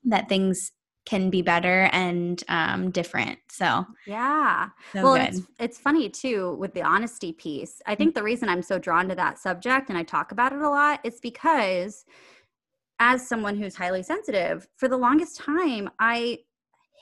[0.05, 0.73] that things
[1.05, 3.39] can be better and um, different.
[3.51, 7.83] So yeah, so well, it's, it's funny too with the honesty piece.
[7.87, 10.61] I think the reason I'm so drawn to that subject and I talk about it
[10.61, 12.05] a lot is because
[13.01, 16.39] as someone who's highly sensitive, for the longest time I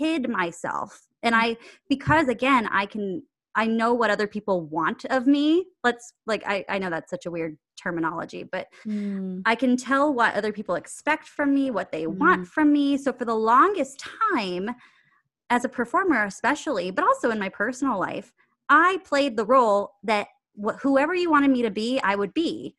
[0.01, 1.57] hid myself, and I
[1.89, 3.23] because again I can
[3.55, 5.67] I know what other people want of me.
[5.85, 9.43] Let's like I I know that's such a weird terminology, but mm.
[9.45, 12.17] I can tell what other people expect from me, what they mm.
[12.17, 12.97] want from me.
[12.97, 14.71] So for the longest time,
[15.51, 18.33] as a performer, especially, but also in my personal life,
[18.69, 22.77] I played the role that wh- whoever you wanted me to be, I would be.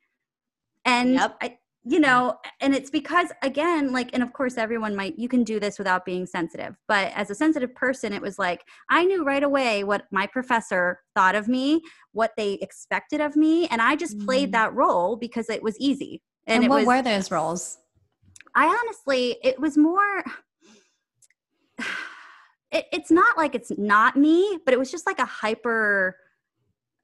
[0.86, 1.38] And yep.
[1.42, 5.44] I, you know and it's because again like and of course everyone might you can
[5.44, 9.24] do this without being sensitive but as a sensitive person it was like i knew
[9.24, 13.96] right away what my professor thought of me what they expected of me and i
[13.96, 14.52] just played mm.
[14.52, 17.80] that role because it was easy and, and what was, were those roles
[18.54, 20.24] i honestly it was more
[22.72, 26.16] it, it's not like it's not me but it was just like a hyper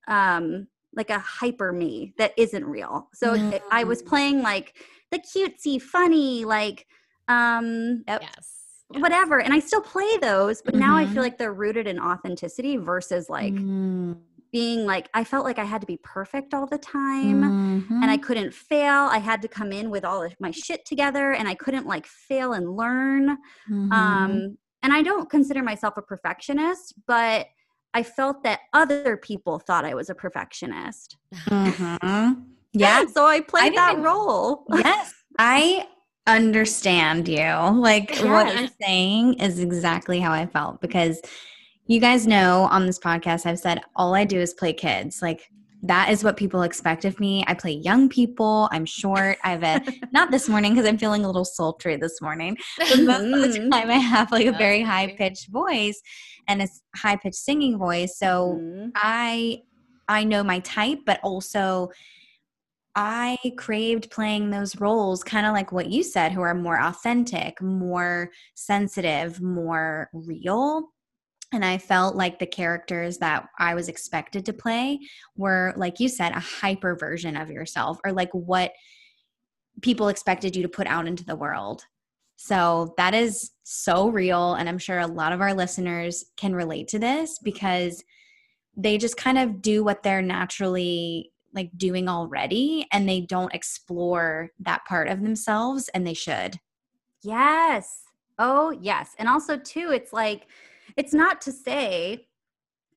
[0.07, 3.07] um like a hyper me that isn't real.
[3.13, 3.61] So mm.
[3.71, 4.07] I was mm.
[4.07, 4.75] playing like
[5.11, 6.87] the cutesy, funny, like
[7.27, 8.23] um yep.
[8.23, 8.83] yes.
[8.89, 9.39] whatever.
[9.39, 10.81] And I still play those, but mm-hmm.
[10.81, 11.19] now I feel mm-hmm.
[11.21, 14.17] like they're rooted in authenticity versus like mm.
[14.51, 18.01] being like I felt like I had to be perfect all the time mm-hmm.
[18.01, 19.03] and I couldn't fail.
[19.03, 22.07] I had to come in with all of my shit together and I couldn't like
[22.07, 23.37] fail and learn.
[23.69, 23.91] Mm-hmm.
[23.91, 27.47] Um and I don't consider myself a perfectionist, but
[27.97, 31.17] I felt that other people thought I was a perfectionist.
[31.33, 32.41] Mm-hmm.
[32.73, 33.05] Yeah.
[33.07, 34.65] so I played I that role.
[34.71, 35.11] Yes.
[35.39, 35.87] I
[36.27, 37.47] understand you.
[37.73, 38.23] Like yes.
[38.23, 41.19] what you're saying is exactly how I felt because
[41.87, 45.23] you guys know on this podcast, I've said all I do is play kids.
[45.23, 45.49] Like
[45.83, 47.43] that is what people expect of me.
[47.47, 48.67] I play young people.
[48.71, 49.37] I'm short.
[49.43, 52.57] I have a not this morning because I'm feeling a little sultry this morning.
[52.77, 53.69] But most of the mm-hmm.
[53.69, 56.01] time I have like a very high pitched voice
[56.47, 58.17] and a high pitched singing voice.
[58.17, 58.89] So mm-hmm.
[58.95, 59.61] I
[60.07, 61.89] I know my type, but also
[62.95, 67.61] I craved playing those roles, kind of like what you said, who are more authentic,
[67.61, 70.89] more sensitive, more real.
[71.53, 74.99] And I felt like the characters that I was expected to play
[75.37, 78.73] were, like you said, a hyper version of yourself, or like what
[79.81, 81.85] people expected you to put out into the world.
[82.35, 84.55] So that is so real.
[84.55, 88.03] And I'm sure a lot of our listeners can relate to this because
[88.75, 94.51] they just kind of do what they're naturally like doing already and they don't explore
[94.59, 96.59] that part of themselves and they should.
[97.23, 98.03] Yes.
[98.37, 99.15] Oh, yes.
[99.17, 100.47] And also, too, it's like,
[100.97, 102.27] it's not to say,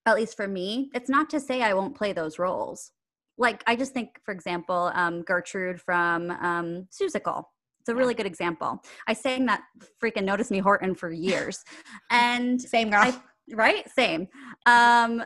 [0.06, 2.92] at least for me, it's not to say I won't play those roles.
[3.38, 7.44] Like, I just think, for example, um, Gertrude from um, Seussical
[7.80, 8.82] it's a really good example.
[9.06, 9.62] I sang that
[10.02, 11.64] freaking Notice Me Horton for years.
[12.10, 13.00] And same girl.
[13.02, 13.14] I,
[13.52, 13.88] right?
[13.90, 14.26] Same.
[14.66, 15.22] Um,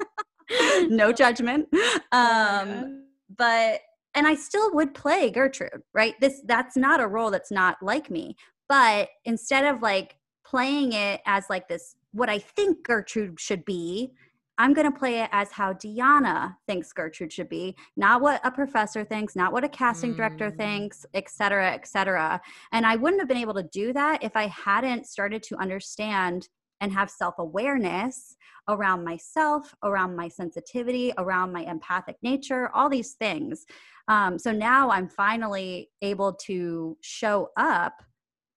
[0.88, 1.68] no judgment.
[2.12, 3.80] Oh um, but
[4.14, 6.14] and I still would play Gertrude, right?
[6.20, 8.36] This that's not a role that's not like me.
[8.68, 10.16] But instead of like
[10.48, 14.12] playing it as like this what I think Gertrude should be,
[14.58, 18.50] I'm going to play it as how Dionna thinks Gertrude should be, not what a
[18.50, 20.16] professor thinks, not what a casting mm.
[20.16, 22.40] director thinks, et cetera, et cetera.
[22.72, 26.48] And I wouldn't have been able to do that if I hadn't started to understand
[26.80, 28.36] and have self awareness
[28.68, 33.64] around myself, around my sensitivity, around my empathic nature, all these things.
[34.08, 38.02] Um, so now I'm finally able to show up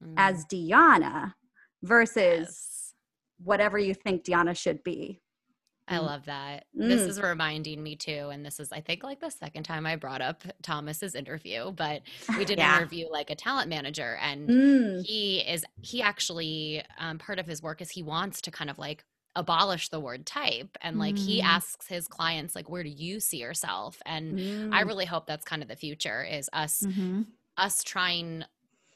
[0.04, 0.14] mm.
[0.18, 1.34] as Dionna
[1.84, 2.94] versus yes.
[3.44, 5.22] whatever you think Dionna should be.
[5.88, 6.06] I mm.
[6.06, 6.66] love that.
[6.78, 6.88] Mm.
[6.88, 9.96] This is reminding me too, and this is I think like the second time I
[9.96, 12.04] brought up Thomas's interview, but
[12.38, 12.78] we did yeah.
[12.78, 15.06] interview like a talent manager, and mm.
[15.06, 18.78] he is he actually um, part of his work is he wants to kind of
[18.78, 19.04] like
[19.36, 21.20] abolish the word type and like mm.
[21.20, 24.34] he asks his clients like where do you see yourself and
[24.74, 24.88] i mm.
[24.88, 27.22] really hope that's kind of the future is us mm-hmm.
[27.56, 28.44] us trying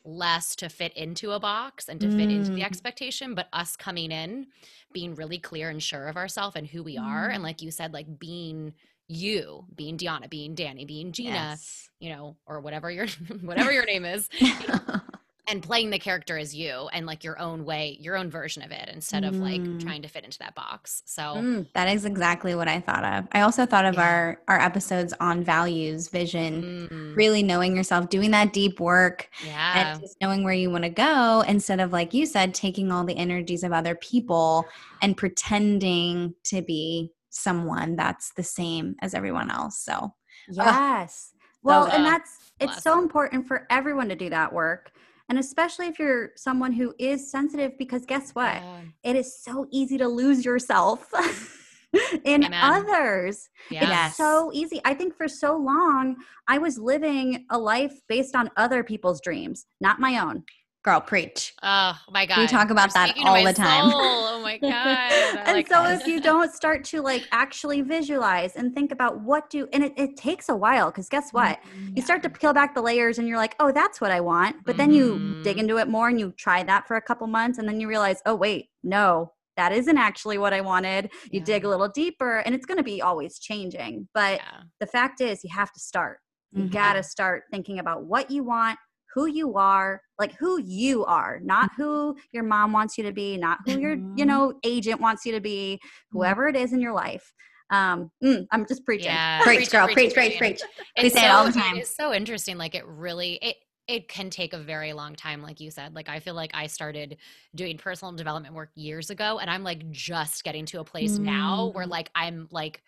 [0.05, 4.11] less to fit into a box and to fit into the expectation but us coming
[4.11, 4.47] in
[4.91, 7.45] being really clear and sure of ourselves and who we are and mm.
[7.45, 8.73] like you said like being
[9.07, 11.89] you being Dionna being Dani being Jeanna yes.
[11.99, 13.07] you know or whatever your
[13.41, 14.29] whatever your name is
[15.47, 18.71] and playing the character as you and like your own way, your own version of
[18.71, 19.81] it instead of like Mm.
[19.81, 21.03] trying to fit into that box.
[21.05, 23.27] So Mm, That is exactly what I thought of.
[23.33, 24.01] I also thought of Yeah.
[24.03, 29.91] our our episodes on values, vision, mm, really knowing yourself, doing that deep work, yeah.
[29.91, 33.03] and just knowing where you want to go instead of like you said, taking all
[33.03, 34.69] the energies of other people
[35.01, 39.79] and pretending to be someone that's the same as everyone else.
[39.79, 40.13] So
[40.49, 41.33] yes.
[41.63, 44.91] Well, and that's it's so important for everyone to do that work.
[45.29, 48.55] And especially if you're someone who is sensitive, because guess what?
[48.55, 48.81] Yeah.
[49.03, 51.07] It is so easy to lose yourself
[52.25, 52.53] in Amen.
[52.53, 53.49] others.
[53.69, 54.09] Yes.
[54.09, 54.81] It's so easy.
[54.83, 59.65] I think for so long, I was living a life based on other people's dreams,
[59.79, 60.43] not my own.
[60.83, 61.53] Girl, preach.
[61.63, 62.39] Oh my god.
[62.39, 63.89] We talk about You're that all the time.
[63.89, 64.01] soul.
[64.01, 65.11] Oh my god.
[65.45, 66.01] And like so that.
[66.01, 69.93] if you don't start to like actually visualize and think about what do and it,
[69.97, 71.59] it takes a while because guess what
[71.95, 74.55] you start to peel back the layers and you're like oh that's what i want
[74.65, 75.61] but then you dig Mhm.
[75.61, 78.21] into it more and you try that for a couple months and then you realize
[78.25, 81.45] oh wait no that isn't actually what i wanted you Yeah.
[81.45, 84.61] dig a little deeper and it's going to be always changing but Yeah.
[84.79, 86.19] the fact is you have to start
[86.53, 86.71] you Mhm.
[86.71, 88.77] got to start thinking about what you want
[89.13, 93.37] who you are like who you are not who your mom wants you to be
[93.37, 94.27] not who your you Mhm.
[94.27, 95.79] know agent wants you to be
[96.11, 97.33] whoever it is in your life
[97.69, 99.41] um mm, i'm just preaching Yeah.
[99.41, 100.61] Preach, girl, preach, preach, preach, preach.
[100.97, 101.77] We It's say it all the time.
[101.77, 102.57] It's so interesting.
[102.57, 105.93] Like it really it it can take a very long time, like you said.
[105.93, 107.17] Like I feel like I started
[107.55, 111.71] doing personal development work years ago, and I'm like just getting to a place now
[111.73, 111.89] where Mm.
[111.89, 112.81] like I'm like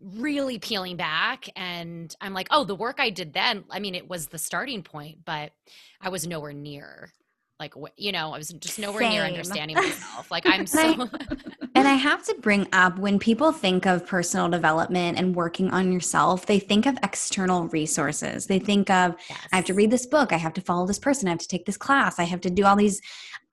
[0.00, 4.08] really peeling back and I'm like, oh, the work I did then, I mean, it
[4.08, 5.52] was the starting point, but
[6.00, 7.12] I was nowhere near
[7.60, 10.30] like you know, I was just nowhere near understanding myself.
[10.30, 11.08] Like I'm so
[11.74, 15.92] And I have to bring up when people think of personal development and working on
[15.92, 18.46] yourself, they think of external resources.
[18.46, 19.14] They think of,
[19.52, 21.46] I have to read this book, I have to follow this person, I have to
[21.46, 23.00] take this class, I have to do all these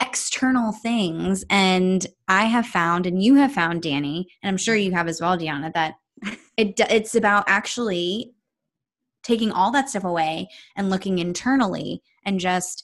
[0.01, 1.45] external things.
[1.49, 4.85] And I have found, and you have found, Dani, and I'm sure mm-hmm.
[4.85, 5.95] you have as well, Deanna, that
[6.57, 8.33] it, it's about actually
[9.23, 12.83] taking all that stuff away and looking internally and just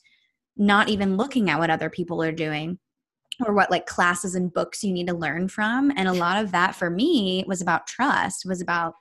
[0.58, 2.80] not even looking at what other people are doing
[3.46, 5.91] or what like classes and books you need to learn from.
[5.96, 8.94] And a lot of that for me was about trust was about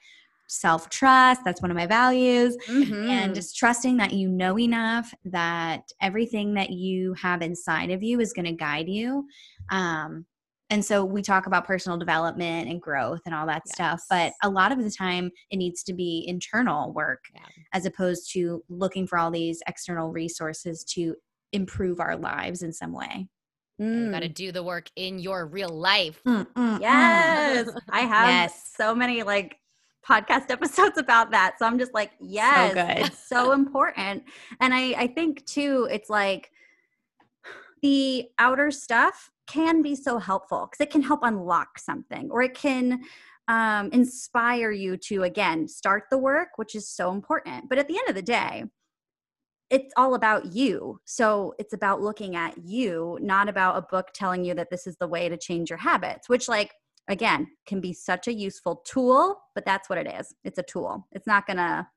[0.49, 2.57] self trust that's one of my values.
[2.69, 3.09] Mhm.
[3.09, 8.21] and just trusting that you know enough that everything that you have inside of you
[8.21, 9.27] is going to guide you.
[9.71, 10.27] Um
[10.71, 14.49] and so we talk about personal development and growth and all that stuff but a
[14.49, 17.43] lot of the time it needs to be internal work Yeah.
[17.73, 21.17] as opposed to looking for all these external resources to
[21.53, 23.27] improve our lives in some way
[23.79, 24.35] you got to Mm.
[24.35, 26.21] do the work in your real life.
[26.27, 26.81] Mm, mm, mm.
[26.81, 28.73] yes i have Yes.
[28.77, 29.57] so many like
[30.07, 33.07] podcast episodes about that so i'm just like yes good.
[33.07, 34.23] it's so important
[34.61, 36.51] and i i think too it's like
[37.83, 42.55] the outer stuff can be so helpful because it can help unlock something or it
[42.55, 43.01] can
[43.49, 47.69] um, inspire you to again start the work which is so important.
[47.69, 48.65] But at the end of the day
[49.71, 51.01] it's all about you.
[51.05, 54.97] So it's about looking at you not about a book telling you that this is
[54.97, 56.73] the way to change your habits which like
[57.09, 60.35] again can be such a useful tool but that's what it is.
[60.45, 61.07] It's a tool.
[61.13, 61.89] It's not gonna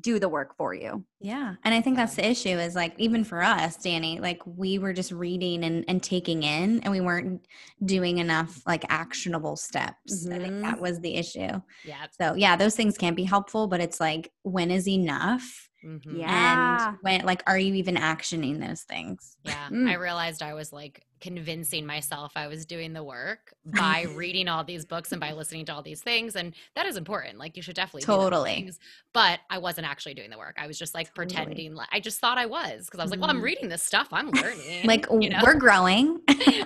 [0.00, 1.54] do the work for you Yeah.
[1.64, 4.92] And I think that's the issue is like, even for us, Dani, like we were
[4.92, 7.46] just reading and, and taking in and we weren't
[7.84, 10.26] doing enough like actionable steps.
[10.26, 11.60] I think that was the issue.
[11.84, 12.06] Yeah.
[12.20, 15.68] So, yeah, those things can be helpful, but it's like, when is enough?
[15.84, 16.18] Mhm.
[16.18, 16.88] Yeah.
[16.88, 19.36] And when, like, are you even actioning those things?
[19.44, 19.88] Yeah, Mm.
[19.88, 24.64] I realized I was like convincing myself I was doing the work by reading all
[24.64, 27.38] these books and by listening to all these things, and that is important.
[27.38, 28.50] Like you should definitely do those Totally.
[28.54, 28.78] things.
[29.12, 30.56] But I wasn't actually doing the work.
[30.58, 31.26] I was just like Totally.
[31.34, 31.74] pretending.
[31.74, 33.44] Like I just thought I was because I was like, well, I'm Mhm.
[33.44, 34.08] reading this stuff.
[34.12, 34.82] I'm learning.
[34.86, 35.40] Like, you know?
[35.42, 36.20] we're growing.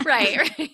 [0.05, 0.71] right, right.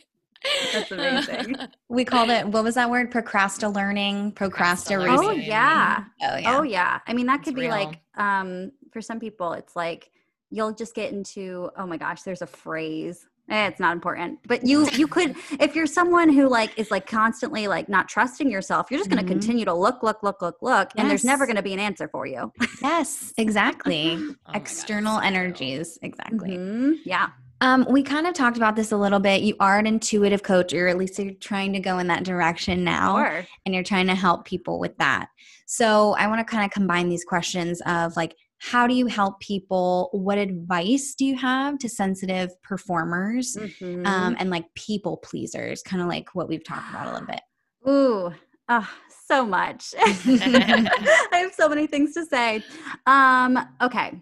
[0.73, 1.57] That's amazing.
[1.89, 3.11] we called it, what was that word?
[3.11, 5.17] Procrasta learning, procrastinating.
[5.19, 6.57] oh yeah Oh, yeah.
[6.59, 7.01] Oh yeah.
[7.07, 7.71] I mean that could be real.
[7.71, 10.11] like um for some people it's like
[10.51, 13.27] you'll just get into oh my gosh, there's a phrase.
[13.49, 14.41] Eh, it's not important.
[14.47, 18.51] But you you could if you're someone who like is like constantly like not trusting
[18.51, 19.29] yourself, you're just going to Mhm.
[19.39, 22.09] continue to look look look look look and there's never going to be an answer
[22.09, 22.53] for you.
[22.83, 24.17] Yes, exactly.
[24.19, 25.27] Oh God, External true.
[25.27, 25.99] energies.
[26.03, 26.57] Exactly.
[26.57, 26.95] Mhm.
[27.05, 27.29] Yeah.
[27.63, 29.41] Um, we kind of talked about this a little bit.
[29.43, 32.85] You are an intuitive coach, or at least you're trying to go in that direction
[32.85, 33.47] now, Sure.
[33.65, 35.29] and you're trying to help people with that.
[35.67, 39.39] So I want to kind of combine these questions of like, how do you help
[39.41, 40.09] people?
[40.13, 44.07] What advice do you have to sensitive performers Mhm.
[44.07, 45.83] um, and like people pleasers?
[45.83, 47.41] Kind of like what we've talked about a little bit.
[47.89, 48.33] Ooh,
[48.69, 48.91] ah,
[49.27, 49.95] so much.
[49.99, 52.63] I have so many things to say.
[53.07, 54.21] Um, okay.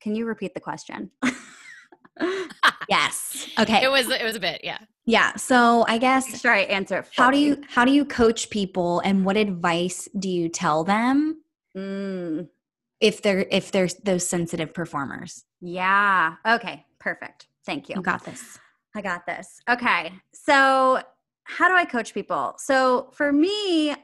[0.00, 1.10] can you repeat the question?
[2.88, 3.48] yes.
[3.58, 3.82] Okay.
[3.84, 4.78] It was it was a bit, yeah.
[5.06, 5.34] Yeah.
[5.36, 7.06] So I Make guess sure I answer it.
[7.16, 11.42] how do you how do you coach people and what advice do you tell them
[11.76, 12.48] Mm,
[13.00, 15.44] if they're if they're those sensitive performers?
[15.60, 16.36] yeah.
[16.46, 16.84] Okay.
[16.98, 17.46] Perfect.
[17.64, 17.96] Thank you.
[17.96, 18.58] You got this.
[18.94, 19.60] I got this.
[19.68, 20.12] Okay.
[20.32, 21.00] So,
[21.44, 22.54] how do I coach people?
[22.58, 23.94] So, for me,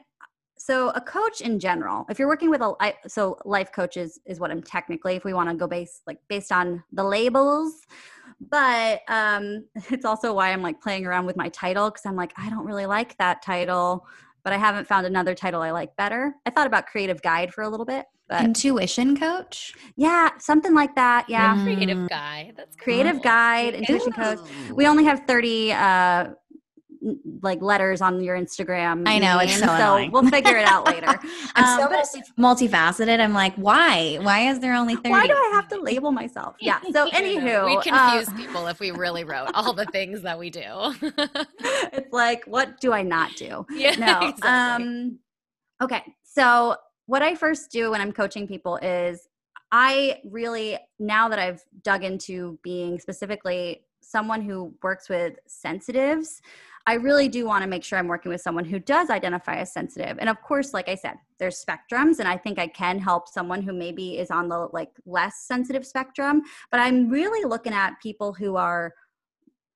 [0.57, 4.39] so a coach in general, if you're working with a I, so life coaches is
[4.39, 7.73] what I'm technically if we want to go based like based on the labels,
[8.49, 12.33] but um it's also why I'm like playing around with my title cuz I'm like
[12.37, 14.07] I don't really like that title,
[14.47, 16.33] but I haven't found another title I like better.
[16.45, 19.73] I thought about creative guide for a little bit, but Intuition coach.
[19.97, 21.25] yeah, something like that.
[21.27, 21.61] Yeah.
[21.65, 22.53] Creative guy.
[22.55, 23.23] That's Creative cool.
[23.23, 24.39] guide, intuition coach.
[24.73, 26.35] We only have 30 uh n-
[27.41, 29.03] like letters on your Instagram.
[29.07, 30.11] I know, it's so annoying.
[30.11, 31.07] we'll figure it out later.
[31.55, 31.91] I'm so Um,
[32.39, 33.19] multi- multifaceted.
[33.19, 34.17] I'm like, why?
[34.21, 35.09] Why is there only 30?
[35.09, 36.55] Why do I have to label myself?
[36.59, 36.79] Yeah.
[36.91, 40.49] So anywho, we'd uh, confuse people if we really wrote all the things that we
[40.49, 40.61] do.
[41.61, 43.65] it's like, what do I not do?
[43.71, 44.19] yeah, No.
[44.29, 44.49] exactly.
[44.49, 45.19] Um
[45.81, 46.03] okay.
[46.23, 49.27] So what I first do when I'm coaching people is
[49.71, 56.41] I really now that I've dug into being specifically someone who works with sensitives,
[56.87, 59.73] I really do want to make sure I'm working with someone who does identify as
[59.73, 60.17] sensitive.
[60.19, 63.61] And of course, like I said, there's spectrums and I think I can help someone
[63.61, 68.31] who maybe is on the like less sensitive spectrum, but I'm really looking at people
[68.31, 68.93] who are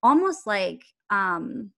[0.01, 1.71] almost like um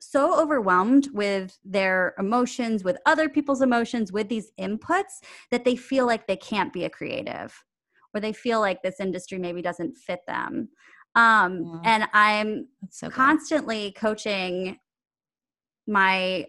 [0.00, 6.06] so overwhelmed with their emotions, with other people's emotions, with these inputs that they feel
[6.06, 7.64] like they can't be a creative
[8.12, 10.68] or they feel like this industry maybe doesn't fit them.
[11.14, 11.80] Um, Yeah.
[11.84, 13.14] And I'm so good.
[13.14, 14.78] constantly coaching
[15.86, 16.46] my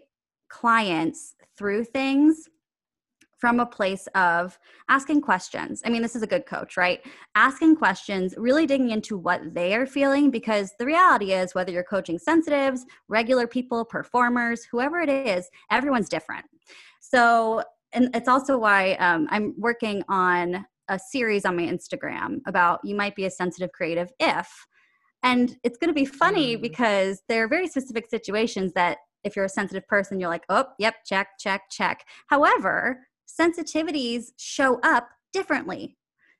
[0.48, 2.48] clients through things
[3.38, 4.58] from a place of
[4.88, 5.82] asking questions.
[5.84, 7.00] I mean, this is a good coach, right?
[7.34, 11.84] Asking questions, really digging into what they are feeling because the reality is whether you're
[11.84, 16.46] coaching sensitives, regular people, performers, whoever it is, everyone's different.
[17.00, 17.62] So,
[17.92, 22.94] and it's also why um, I'm working on a series on my Instagram about you
[22.94, 24.48] might be a sensitive creative if.
[25.22, 26.62] And it's going to be funny Mm.
[26.62, 30.66] because there are very specific situations that if you're a sensitive person, you're like, oh,
[30.78, 32.04] yep, check, check, check.
[32.28, 35.96] However, sensitivities show up differently.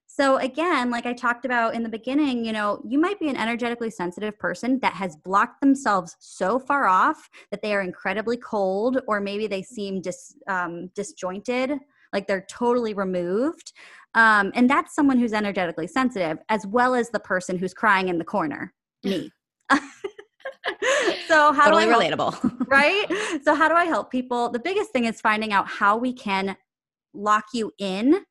[0.08, 3.36] So, again, like I talked about in the beginning, you know, you might be an
[3.36, 9.00] energetically sensitive person that has blocked themselves so far off that they are incredibly cold,
[9.08, 11.72] or maybe they seem dis, um, disjointed,
[12.12, 13.72] like they're totally removed.
[14.14, 18.18] Um, and that's someone who's energetically sensitive, as well as the person who's crying in
[18.18, 18.72] the corner,
[19.04, 19.30] me.
[21.28, 22.66] so, how totally do I help relatable.
[22.68, 23.06] right?
[23.44, 24.50] So, how do I help people?
[24.50, 26.56] The biggest thing is finding out how we can
[27.14, 28.24] lock you in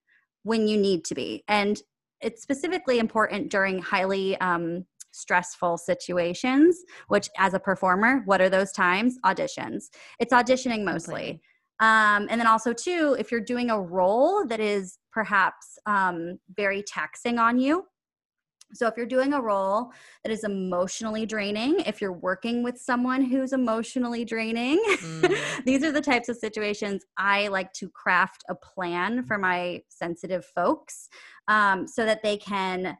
[0.43, 1.43] when you need to be.
[1.47, 1.81] And
[2.21, 8.71] it's specifically important during highly um, stressful situations, which, as a performer, what are those
[8.71, 9.17] times?
[9.25, 9.85] Auditions.
[10.19, 11.41] It's auditioning mostly.
[11.79, 16.83] Um, and then also, too, if you're doing a role that is perhaps um, very
[16.83, 17.85] taxing on you,
[18.73, 19.91] so, if you're doing a role
[20.23, 25.63] that is emotionally draining, if you're working with someone who's emotionally draining, Mm.
[25.65, 30.45] these are the types of situations I like to craft a plan for my sensitive
[30.45, 31.09] folks
[31.47, 32.97] um, so that they can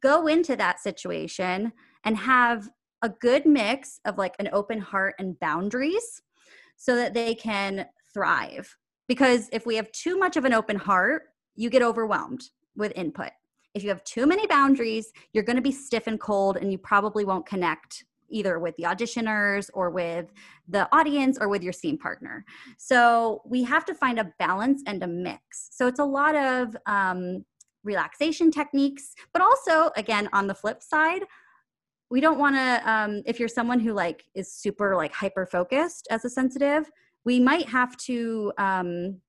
[0.00, 1.72] go into that situation
[2.04, 2.68] and have
[3.02, 6.22] a good mix of like an open heart and boundaries
[6.76, 7.86] so that they can
[8.18, 8.76] thrive.
[9.06, 11.22] Because if we have too much of an open heart,
[11.54, 12.42] you get overwhelmed
[12.76, 13.30] with input.
[13.74, 16.78] If you have too many boundaries, you're going to be stiff and cold and you
[16.78, 20.32] probably won't connect either with the auditioners or with
[20.68, 22.44] the audience or with your scene partner.
[22.76, 25.68] So we have to find a balance and a mix.
[25.70, 27.44] So it's a lot of um,
[27.84, 31.22] relaxation techniques, but also, again, on the flip side,
[32.10, 36.08] we don't want to um, if you're someone who like is super like hyper focused
[36.10, 36.90] as a sensitive
[37.24, 39.20] we might have to um,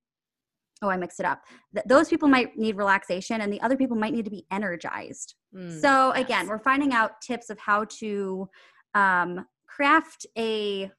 [0.82, 3.98] oh i mixed it up Th- those people might need relaxation and the other people
[3.98, 6.26] might need to be energized Mm, so yes.
[6.26, 8.48] again, we're finding out tips of how to
[8.94, 10.92] um, craft a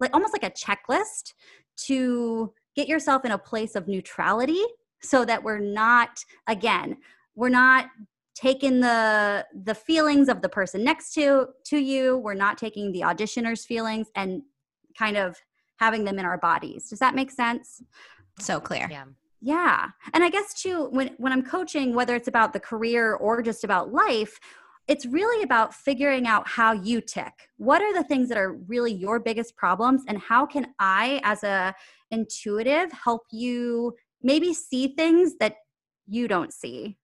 [0.00, 1.32] like almost like a checklist
[1.76, 4.60] to get yourself in a place of neutrality,
[5.02, 6.96] so that we're not again
[7.34, 7.86] we're not
[8.34, 12.18] taking the the feelings of the person next to to you.
[12.18, 14.42] We're not taking the auditioner's feelings and
[14.96, 15.36] kind of
[15.82, 16.88] having them in our bodies.
[16.90, 17.82] Does that make sense?
[18.38, 18.86] so clear.
[18.90, 19.04] yeah.
[19.54, 19.88] Yeah.
[20.14, 23.62] And I guess too when when I'm coaching whether it's about the career or just
[23.68, 24.34] about life,
[24.92, 27.34] it's really about figuring out how you tick.
[27.68, 31.42] What are the things that are really your biggest problems and how can I as
[31.44, 31.74] a
[32.10, 35.54] intuitive help you maybe see things that
[36.06, 36.96] you don't see.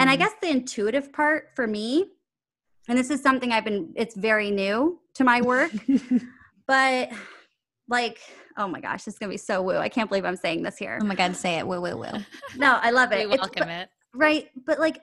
[0.00, 0.18] And I Mm.
[0.22, 1.88] guess the intuitive part for me,
[2.88, 5.72] and this is something I've been, it's very new to my work,
[6.66, 7.10] but
[7.88, 8.18] like,
[8.56, 9.76] oh my gosh, this is going to be so woo.
[9.76, 10.98] I can't believe I'm saying this here.
[11.00, 11.66] oh my God, say it.
[11.66, 12.06] Woo, woo, woo.
[12.56, 13.20] No, I love it.
[13.20, 13.88] It's- welcome but- it.
[14.14, 15.00] right but like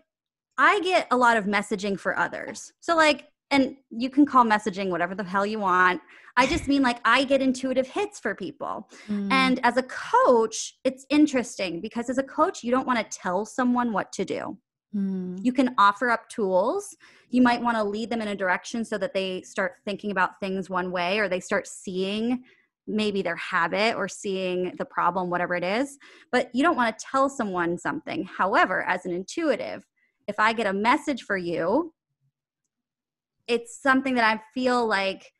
[0.57, 4.89] i get a lot of messaging for others so like and you can call messaging
[4.89, 6.01] whatever the hell you want
[6.38, 9.31] i just mean like i get intuitive hits for people Mm.
[9.31, 13.45] and as a coach it's interesting because as a coach you don't want to tell
[13.45, 14.57] someone what to do
[14.95, 15.38] Mm.
[15.43, 16.95] you can offer up tools
[17.29, 20.39] you might want to lead them in a direction so that they start thinking about
[20.39, 22.43] things one way or they start seeing
[22.88, 25.97] maybe their habit or seeing the problem whatever it is
[26.31, 29.83] but you don't want to tell someone something however as an intuitive
[30.27, 31.93] if i get a message for you
[33.47, 35.31] it's something that i feel like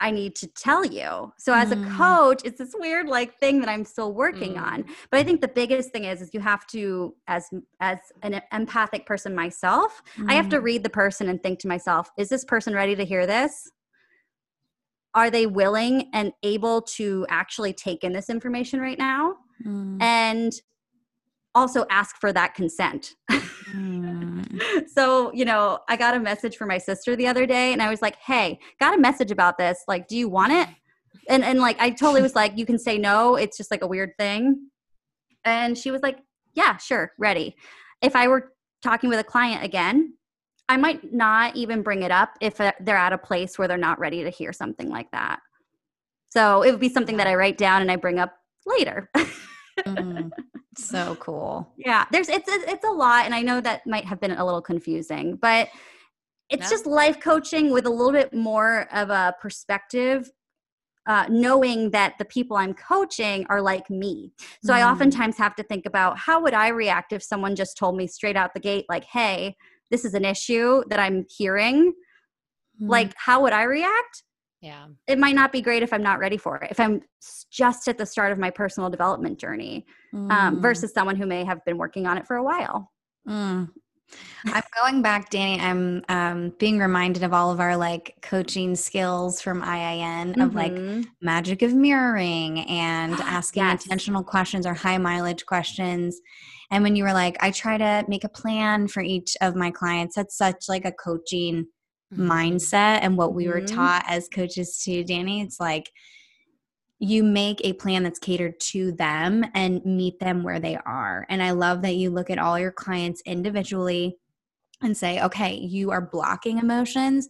[0.00, 1.72] i need to tell you so as Mm.
[1.72, 4.62] a coach it's this weird like thing that i'm still working Mm.
[4.62, 7.48] on but i think the biggest thing is is you have to as
[7.80, 10.62] as an empathic person myself i have to Mm.
[10.62, 13.70] read the person and think to myself is this person ready to hear this
[15.14, 19.36] are they willing and able to actually take in this information right now?
[19.66, 20.00] Mm.
[20.00, 20.52] and
[21.54, 23.14] also ask for that consent.
[23.30, 24.88] Mm.
[24.88, 27.88] so you know i got a message from my sister the other day and i
[27.88, 29.82] was like hey got a message about this.
[29.86, 30.68] Like do you want it?
[31.28, 33.36] And and like i totally was like you can say no.
[33.36, 34.70] It's just like a weird thing.
[35.44, 36.18] And she was like
[36.54, 37.56] yeah sure ready.
[38.00, 38.52] If i were
[38.82, 40.14] talking with a client again
[40.70, 43.76] i might not even bring it up if uh, they're at a place where they're
[43.76, 45.40] not ready to hear something like that
[46.30, 48.32] so it would be something that i write down and i bring up
[48.66, 49.10] later
[49.86, 50.30] Mm.
[50.76, 51.72] so cool.
[51.76, 54.44] yeah there's it's a, it's a lot and i know that might have been a
[54.44, 55.68] little confusing but
[56.50, 60.30] it's just life coaching with a little bit more of a perspective
[61.06, 64.92] uh, knowing that the people i'm coaching are like me so i Mm.
[64.92, 68.36] oftentimes have to think about how would i react if someone just told me straight
[68.36, 69.56] out the gate like hey
[69.90, 71.92] this is an issue that i'm hearing
[72.80, 72.88] Mm.
[72.88, 74.22] like how would i react
[74.62, 74.86] Yeah.
[75.06, 77.02] it might not be great if i'm not ready for it if i'm
[77.50, 79.84] just at the start of my personal development journey
[80.14, 80.62] um, Mm.
[80.62, 82.90] versus someone who may have been working on it for a while
[83.28, 83.68] Mm.
[84.46, 85.60] I'm going back, Dani.
[85.60, 90.72] I'm um, being reminded of all of our like coaching skills from IIN of like
[90.72, 91.06] Mhm.
[91.20, 93.84] magic of mirroring and asking Yes.
[93.84, 96.20] intentional questions or high mileage questions.
[96.70, 99.70] And when you were like, I try to make a plan for each of my
[99.70, 101.66] clients, that's such like a coaching
[102.14, 102.28] Mhm.
[102.28, 103.66] mindset and what we were Mhm.
[103.74, 105.44] taught as coaches to Dani.
[105.44, 105.90] It's like
[106.98, 111.24] you make a plan that's catered to them and meet them where they are.
[111.28, 114.18] And I love that you look at all your clients individually
[114.82, 117.28] and say, okay, you are blocking emotions.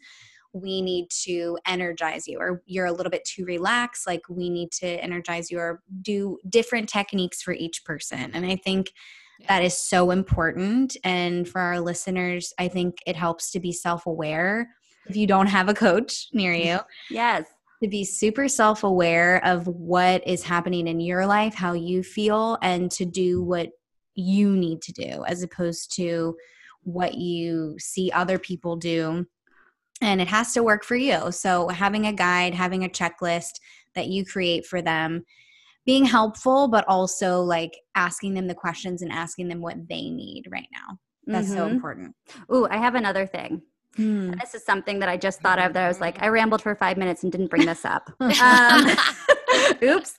[0.52, 4.06] We need to energize you, or you're a little bit too relaxed.
[4.06, 8.32] Like, we need to energize you, or do different techniques for each person.
[8.34, 8.92] And I think
[9.48, 10.96] that is so important.
[11.04, 14.68] And for our listeners, I think it helps to be self aware
[15.06, 16.78] if you don't have a coach near you
[17.10, 17.46] yes
[17.82, 22.58] to be super self aware of what is happening in your life, how you feel,
[22.62, 23.70] and to do what
[24.14, 26.36] you need to do as opposed to
[26.82, 29.26] what you see other people do.
[30.02, 31.32] And it has to work for you.
[31.32, 33.60] So, having a guide, having a checklist
[33.94, 35.24] that you create for them,
[35.86, 40.44] being helpful, but also like asking them the questions and asking them what they need
[40.50, 40.98] right now.
[41.26, 41.72] That's so Mhm.
[41.72, 42.14] important.
[42.52, 43.62] Ooh, I have another thing.
[43.98, 44.38] Mm.
[44.40, 46.74] This is something that I just thought of that I was like, I rambled for
[46.74, 48.10] five minutes and didn't bring this up.
[48.42, 48.86] Um,
[49.82, 50.16] oops.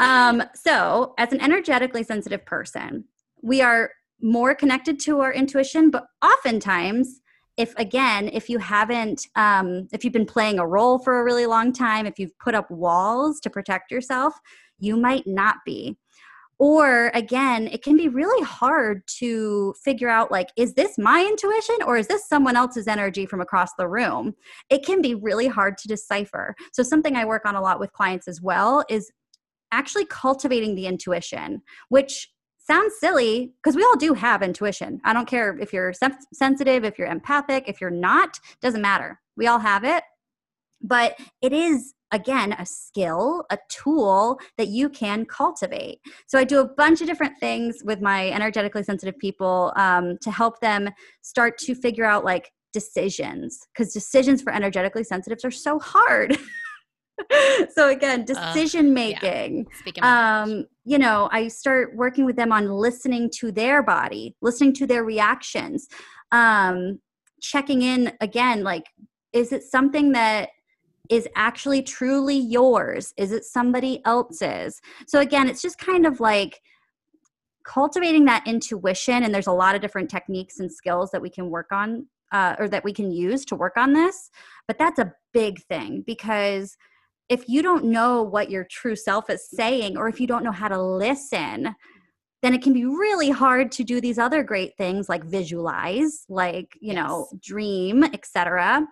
[0.00, 3.04] Um, so, as an energetically sensitive person,
[3.42, 3.90] we are
[4.20, 7.20] more connected to our intuition, but oftentimes,
[7.56, 11.46] if again, if you haven't, um, if you've been playing a role for a really
[11.46, 14.34] long time, if you've put up walls to protect yourself,
[14.78, 15.96] you might not be.
[16.58, 21.76] Or again, it can be really hard to figure out like, is this my intuition
[21.84, 24.34] or is this someone else's energy from across the room?
[24.70, 26.54] It can be really hard to decipher.
[26.72, 29.10] So, something I work on a lot with clients as well is
[29.72, 35.00] actually cultivating the intuition, which sounds silly because we all do have intuition.
[35.04, 35.92] I don't care if you're
[36.32, 39.20] sensitive, if you're empathic, if you're not, doesn't matter.
[39.36, 40.04] We all have it.
[40.86, 45.98] But it is, again, a skill, a tool that you can cultivate.
[46.26, 50.30] So I do a bunch of different things with my energetically sensitive people um, to
[50.30, 50.90] help them
[51.22, 56.36] start to figure out like decisions because decisions for energetically sensitives are so hard.
[57.74, 62.68] so again, decision making Speaking of um, you know, I start working with them on
[62.68, 65.86] listening to their body, listening to their reactions,
[66.30, 67.00] um,
[67.40, 68.84] checking in again, like,
[69.32, 70.50] is it something that
[71.10, 73.12] is actually truly yours?
[73.16, 74.80] Is it somebody else's?
[75.06, 76.60] So again, it's just kind of like
[77.64, 81.50] cultivating that intuition and there's a lot of different techniques and skills that we can
[81.50, 84.30] work on uh, or that we can use to work on this
[84.68, 86.76] but that's a big thing because
[87.28, 90.52] if you don't know what your true self is saying or if you don't know
[90.52, 91.74] how to listen
[92.42, 96.76] then it can be really hard to do these other great things like visualize like
[96.80, 96.96] you yes.
[96.96, 98.86] know dream etc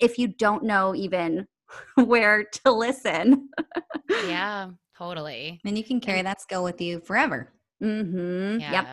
[0.00, 1.46] if you don't know even
[1.94, 3.48] where to listen
[4.26, 8.72] yeah totally and you can carry that skill with you forever mm-hmm yeah.
[8.72, 8.88] yep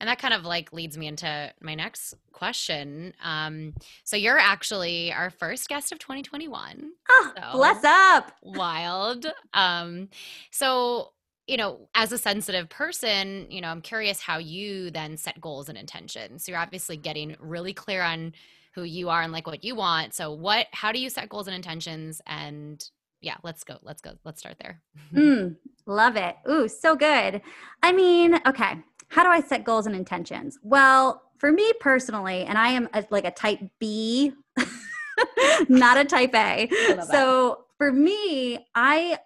[0.00, 3.12] and that kind of like leads me into my next question.
[3.22, 6.90] Um, so you're actually our first guest of 2021.
[7.10, 8.32] Oh, so bless up.
[8.42, 9.26] Wild.
[9.52, 10.08] Um,
[10.50, 11.12] so
[11.50, 15.68] you know, as a sensitive person, you know, I'm curious how you then set goals
[15.68, 16.44] and intentions.
[16.44, 18.34] So you're obviously getting really clear on
[18.72, 20.14] who you are and like what you want.
[20.14, 22.88] So what how do you set goals and intentions and
[23.20, 23.78] yeah, let's go.
[23.82, 24.12] Let's go.
[24.24, 24.80] Let's start there.
[25.12, 26.36] mm, love it.
[26.48, 27.42] Ooh, so good.
[27.82, 28.78] I mean, okay.
[29.08, 30.56] How do I set goals and intentions?
[30.62, 34.32] Well, for me personally, and I am a, like a type B,
[35.68, 36.70] not a type A.
[37.10, 39.18] So for me, I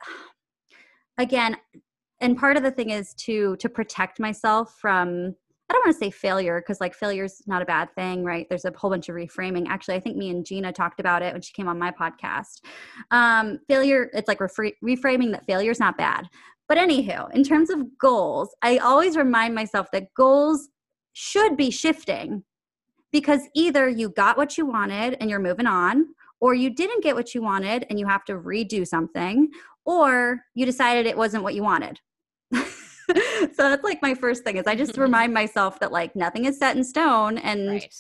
[1.19, 1.57] again,
[2.21, 5.35] and part of the thing is to to protect myself from
[5.69, 8.47] I don't want to say failure because like failure is not a bad thing, right?
[8.49, 9.67] There's a whole bunch of reframing.
[9.67, 12.61] Actually, I think me and Jeanna talked about it when she came on my podcast.
[13.11, 16.29] Um, failure, it's like refra- reframing that failure is not bad.
[16.69, 20.69] But anywho, in terms of goals, I always remind myself that goals
[21.15, 22.45] should be shifting
[23.11, 26.07] because either you got what you wanted and you're moving on,
[26.41, 29.49] or you didn't get what you wanted and you have to redo something,
[29.85, 32.01] or you decided it wasn't what you wanted.
[32.55, 32.65] so
[33.57, 36.77] that's like my first thing is I just remind myself that like nothing is set
[36.77, 37.95] in stone and right.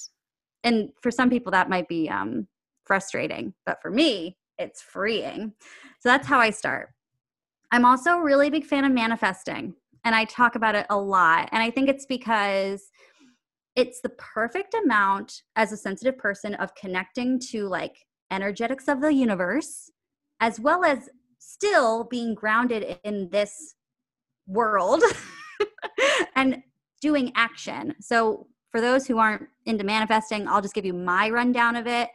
[0.62, 2.46] and for some people that might be um
[2.84, 5.52] frustrating, but for me it's freeing.
[6.00, 6.90] So that's how I start.
[7.72, 9.74] I'm also a really big fan of manifesting
[10.04, 12.88] and I talk about it a lot and I think it's because
[13.76, 19.12] it's the perfect amount as a sensitive person of connecting to like energetics of the
[19.12, 19.90] universe
[20.40, 21.08] as well as
[21.44, 23.74] still being grounded in this
[24.46, 25.02] world
[26.36, 26.62] and
[27.00, 27.94] doing action.
[28.00, 32.08] So, for those who aren't into manifesting, I'll just give you my rundown of it.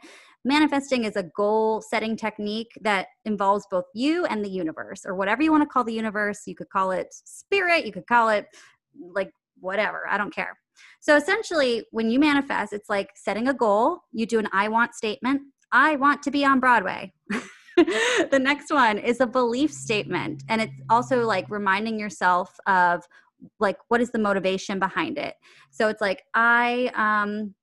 [0.44, 5.42] Manifesting is a goal setting technique that involves both you and the universe, or whatever
[5.42, 6.42] you want to call the universe.
[6.46, 8.46] You could call it spirit, you could call it
[9.14, 10.58] like whatever, I don't care.
[11.00, 14.94] So, essentially, when you manifest, it's like setting a goal, you do an I want
[14.94, 15.42] statement.
[15.72, 17.12] I want to be on Broadway.
[18.30, 20.42] the next one is a belief statement.
[20.48, 23.04] And it's also like reminding yourself of
[23.58, 25.34] like what is the motivation behind it.
[25.70, 27.54] So it's like I um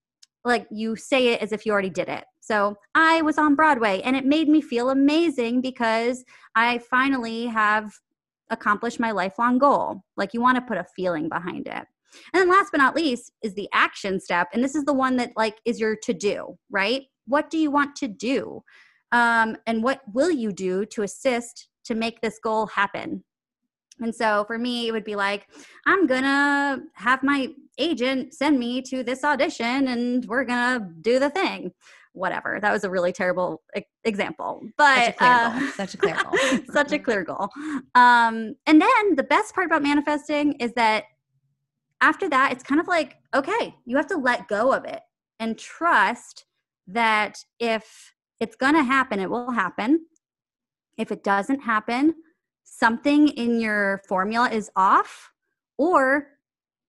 [0.44, 2.24] like you say it as if you already did it.
[2.40, 6.24] So I was on Broadway and it made me feel amazing because
[6.56, 7.92] I finally have
[8.50, 10.04] accomplished my lifelong goal.
[10.16, 11.84] Like you want to put a feeling behind it.
[12.34, 14.48] And then last but not least is the action step.
[14.54, 17.04] And this is the one that like is your to do, right?
[17.26, 18.64] What do you want to do?
[19.12, 23.24] Um, and what will you do to assist to make this goal happen?
[24.00, 25.48] And so for me it would be like
[25.86, 27.50] i'm gonna have my
[27.80, 31.72] agent send me to this audition and we're gonna do the thing.
[32.14, 32.58] Whatever.
[32.60, 33.62] That was a really terrible
[34.04, 36.60] example but such a clear uh, goal such a clear goal.
[36.72, 37.50] such a clear goal.
[37.96, 41.06] Um, and then the best part about manifesting is that
[42.02, 45.02] after that it's kind of like okay you have to let go of it
[45.40, 46.46] and trust
[46.88, 49.20] that if it's going to happen.
[49.20, 50.06] It will happen.
[50.98, 52.16] If it doesn't happen,
[52.64, 55.32] something in your formula is off
[55.78, 56.28] or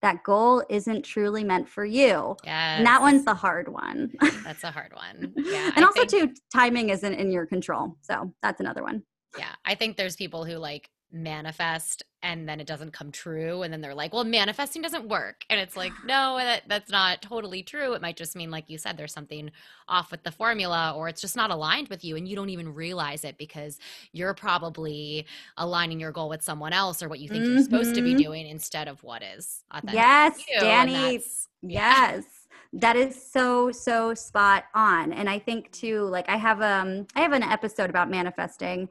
[0.01, 2.35] that goal isn't truly meant for you.
[2.43, 2.77] Yeah.
[2.77, 4.11] And that one's the hard one.
[4.43, 5.33] That's a hard one.
[5.37, 5.71] Yeah.
[5.75, 7.97] and I also think, too, timing isn't in your control.
[8.01, 9.03] So that's another one.
[9.37, 9.49] Yeah.
[9.65, 13.81] I think there's people who like manifest and then it doesn't come true and then
[13.81, 17.93] they're like well manifesting doesn't work and it's like no that, that's not totally true
[17.93, 19.49] it might just mean like you said there's something
[19.87, 22.73] off with the formula or it's just not aligned with you and you don't even
[22.73, 23.79] realize it because
[24.11, 25.25] you're probably
[25.57, 27.53] aligning your goal with someone else or what you think mm-hmm.
[27.53, 28.23] you're supposed to be mm-hmm.
[28.23, 31.23] doing instead of what is yes Dani
[31.61, 32.25] yes
[32.73, 37.21] that is so so spot on and i think too like i have um i
[37.21, 38.87] have an episode about manifesting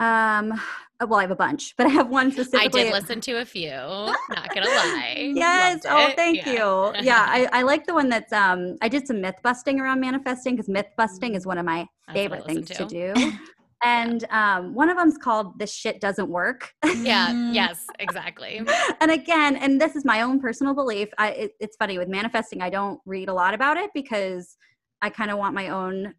[0.00, 0.60] um,
[1.00, 2.82] well, I have a bunch, but I have one specifically.
[2.82, 3.70] I did listen to a few.
[3.70, 5.32] Not gonna lie.
[5.34, 5.82] yes.
[5.88, 6.52] oh, thank yeah.
[6.52, 6.92] you.
[7.02, 8.32] Yeah, I, I like the one that's.
[8.32, 11.86] Um, I did some myth busting around manifesting because myth busting is one of my
[12.12, 12.86] favorite things to.
[12.86, 13.32] to do.
[13.84, 17.32] and um, one of them's called "This Shit Doesn't Work." Yeah.
[17.52, 17.86] yes.
[17.98, 18.62] Exactly.
[19.00, 21.08] and again, and this is my own personal belief.
[21.18, 22.62] I, it, it's funny with manifesting.
[22.62, 24.56] I don't read a lot about it because
[25.02, 26.14] I kind of want my own,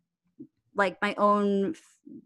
[0.75, 1.75] like my own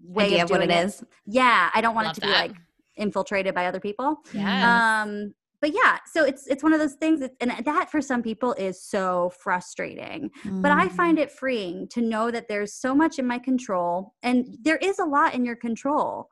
[0.03, 1.03] way Idea of, what it is.
[1.25, 2.47] Yeah, I don't want Love it to that.
[2.47, 2.57] be like
[2.97, 4.17] infiltrated by other people.
[4.34, 5.01] Yeah.
[5.03, 8.23] Um, but yeah, so it's it's one of those things, that, and that for some
[8.23, 10.32] people is so frustrating.
[10.45, 10.91] But I Mm.
[10.91, 14.99] find it freeing to know that there's so much in my control, and there is
[14.99, 16.30] a lot in your control.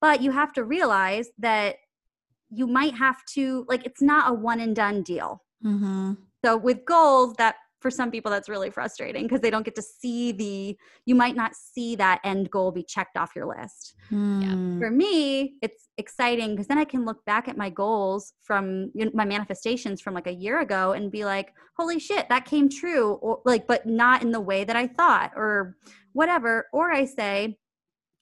[0.00, 1.76] But you have to realize that
[2.50, 5.42] you might have to like it's not a one and done deal.
[5.64, 6.18] Mhm.
[6.44, 9.82] So with goals, that for some people that's really frustrating because they don't get to
[9.82, 13.94] see the you might not see that end goal be checked off your list.
[14.10, 14.78] Mm.
[14.78, 19.04] For me, it's exciting because then I can look back at my goals from you
[19.04, 22.68] know, my manifestations from like a year ago and be like, "Holy shit, that came
[22.68, 25.76] true!" Or like, but not in the way that I thought, or
[26.12, 26.66] whatever.
[26.72, 27.58] Or I say,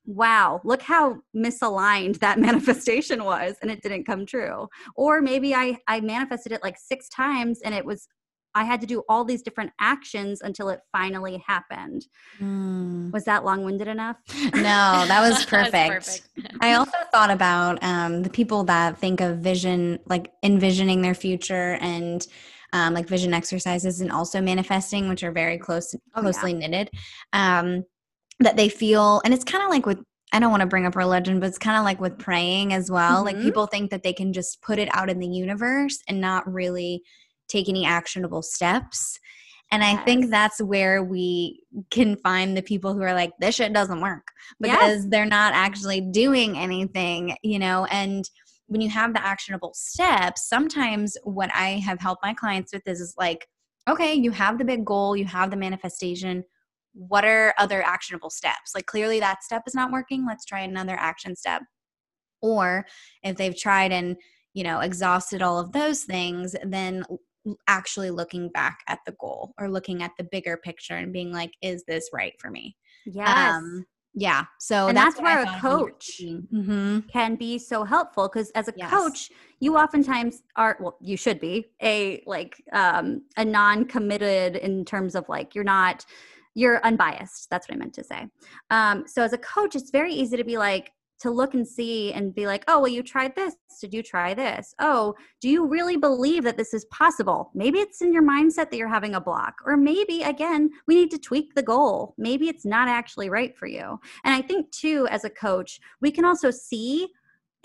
[0.05, 5.79] "Wow, look how misaligned that manifestation was, and it didn't come true." Or maybe I
[5.89, 8.07] I manifested it like six times, and it was
[8.57, 12.07] I had to do all these different actions until it finally happened.
[12.43, 13.13] Mm.
[13.13, 14.17] Was that long winded enough?
[14.55, 16.07] No, that was That was perfect.
[16.07, 16.57] perfect.
[16.63, 21.77] I also thought about um, the people that think of vision, like envisioning their future
[21.83, 22.27] and
[22.73, 26.21] um, like vision exercises and also manifesting, which are very close, Oh, yeah.
[26.23, 26.89] closely knitted.
[27.35, 27.85] Um,
[28.41, 29.99] that they feel, and it's kind of like with,
[30.33, 32.91] I don't want to bring up religion, but it's kind of like with praying as
[32.91, 33.23] well.
[33.23, 33.43] Like Mhm.
[33.43, 37.03] people think that they can just put it out in the universe and not really
[37.49, 39.19] take any actionable steps.
[39.73, 43.73] And I think that's where we can find the people who are like, this shit
[43.73, 44.29] doesn't work
[44.61, 44.77] Yes.
[44.79, 48.31] because they're not actually doing anything, you know, and
[48.69, 53.01] when you have the actionable steps, sometimes what I have helped my clients with is,
[53.01, 53.49] is like,
[53.89, 56.45] okay, you have the big goal, you have the manifestation.
[56.95, 58.73] What are other actionable steps?
[58.75, 60.27] Like, clearly that step is not working.
[60.27, 61.63] Let's try another action step.
[62.41, 62.87] Or
[63.23, 64.17] if they've tried and,
[64.55, 67.05] you know, exhausted all of those things, then
[67.69, 71.53] actually looking back at the goal or looking at the bigger picture and being like,
[71.63, 72.77] is this right for me?
[73.05, 73.63] Yes.
[74.15, 74.45] yeah.
[74.59, 76.21] So And that's, that's where a found when you were coach.
[76.53, 77.09] Mhm.
[77.11, 78.91] can be so helpful because as a Yes.
[78.91, 79.31] coach
[79.61, 85.29] you oftentimes are well you should be a like um a non-committed in terms of
[85.29, 86.05] like you're not
[86.55, 88.27] you're unbiased that's what i meant to say
[88.71, 92.13] um so as a coach it's very easy to be like to look and see
[92.13, 93.55] and be like oh well you tried this.
[93.81, 94.75] Did you try this?
[94.79, 97.51] Oh do you really believe that this is possible?
[97.55, 101.11] Maybe it's in your mindset that you're having a block or maybe again we need
[101.11, 102.15] to tweak the goal.
[102.19, 103.99] Maybe it's not actually right for you.
[104.25, 107.09] And I think, too, as a coach, we can also see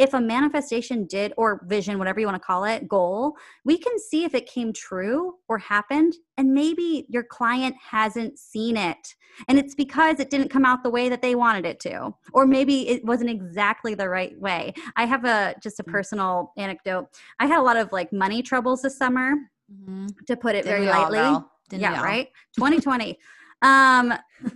[0.02, 4.00] if a manifestation did, or vision, whatever you want to call it, goal, we can
[4.00, 6.14] see if it came true or happened.
[6.38, 9.16] And maybe your client hasn't seen it.
[9.48, 12.14] And it's because it didn't come out the way that they wanted it to.
[12.34, 14.74] Or maybe it wasn't exactly the right way.
[14.96, 17.08] I have a just a personal anecdote.
[17.40, 19.36] I had a lot of like money troubles this summer,
[19.72, 20.26] Mhm.
[20.26, 21.52] to put it Didn't very lightly girl?
[21.70, 22.28] Didn't we yeah right
[22.58, 23.18] 2020
[23.62, 24.14] um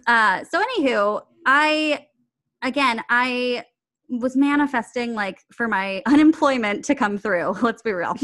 [0.07, 2.05] uh so anywho i
[2.61, 3.63] again i
[4.09, 8.15] was manifesting like for my unemployment to come through let's be real.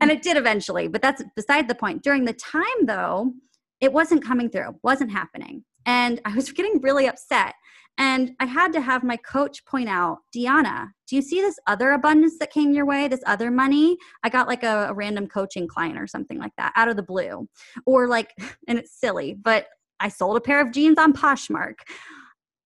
[0.00, 2.02] And it did eventually but that's beside the point.
[2.02, 3.32] During the time though
[3.80, 5.64] it wasn't coming through wasn't happening.
[5.86, 7.54] And i was getting really upset.
[7.98, 11.92] And i had to have my coach point out deanna do you see this other
[11.92, 13.98] abundance that came your way this other money?
[14.22, 17.02] I got like a, a random coaching client or something like that out of the
[17.02, 17.46] blue.
[17.84, 18.34] Or like
[18.66, 19.66] and it's silly but
[20.00, 21.74] i sold a pair of jeans on poshmark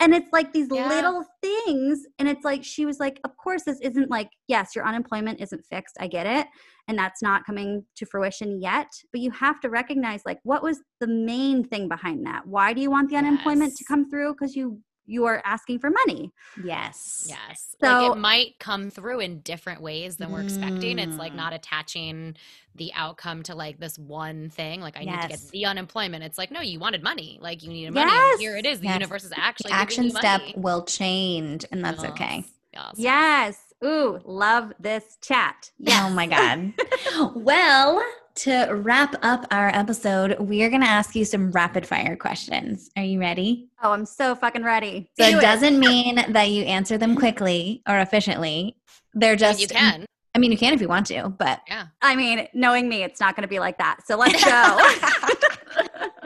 [0.00, 0.88] and it's like these Yeah.
[0.88, 4.86] little things and it's like she was like of course this isn't like yes your
[4.86, 6.46] unemployment isn't fixed i get it
[6.86, 10.80] and that's not coming to fruition yet but you have to recognize like what was
[11.00, 12.46] the main thing behind that?
[12.46, 14.34] Why do you want the unemployment to come through?
[14.34, 16.30] Because you you are asking for money
[16.62, 17.26] yes.
[17.28, 17.74] Yes.
[17.80, 20.98] So- like it might come through in different ways than we're expecting.
[20.98, 21.36] It's like Mm.
[21.36, 22.36] not attaching
[22.74, 24.80] the outcome to like this one thing.
[24.80, 26.22] Like I need to get the unemployment.
[26.24, 27.38] It's like, no, you wanted money.
[27.40, 28.10] Like you needed money.
[28.12, 28.38] Yes.
[28.40, 28.80] Here it is.
[28.80, 28.94] The Yes.
[29.00, 30.54] universe is actually The action giving you step money.
[30.56, 32.44] will change, and that's okay.
[32.74, 32.92] Yes.
[32.96, 32.96] yes.
[32.96, 36.04] yes ooh love this chat yes.
[36.04, 36.72] Oh my God.
[37.34, 38.02] well,
[38.38, 42.90] to wrap up our episode, we are going to ask you some rapid fire questions.
[42.96, 43.68] Are you ready?
[43.82, 47.82] oh i'm so fucking ready So Do it doesn't mean that you answer them quickly
[47.88, 48.76] or efficiently.
[49.14, 50.04] They're just you can.
[50.34, 51.86] I mean, you can if you want to, but Yeah.
[52.02, 54.78] i mean knowing me it's not going to be like that so let's go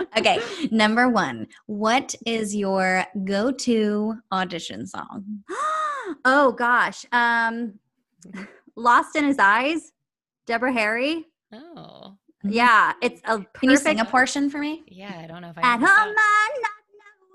[0.19, 0.39] okay.
[0.71, 5.25] Number one, what is your go-to audition song?
[6.25, 7.79] oh gosh um
[8.77, 9.93] lost in his eyes
[10.47, 12.17] deborah harry Oh.
[12.45, 14.83] yeah it's a perfect Can you sing a portion for me?
[14.89, 15.21] Yeah.
[15.23, 16.51] I don't know if I at home i'm not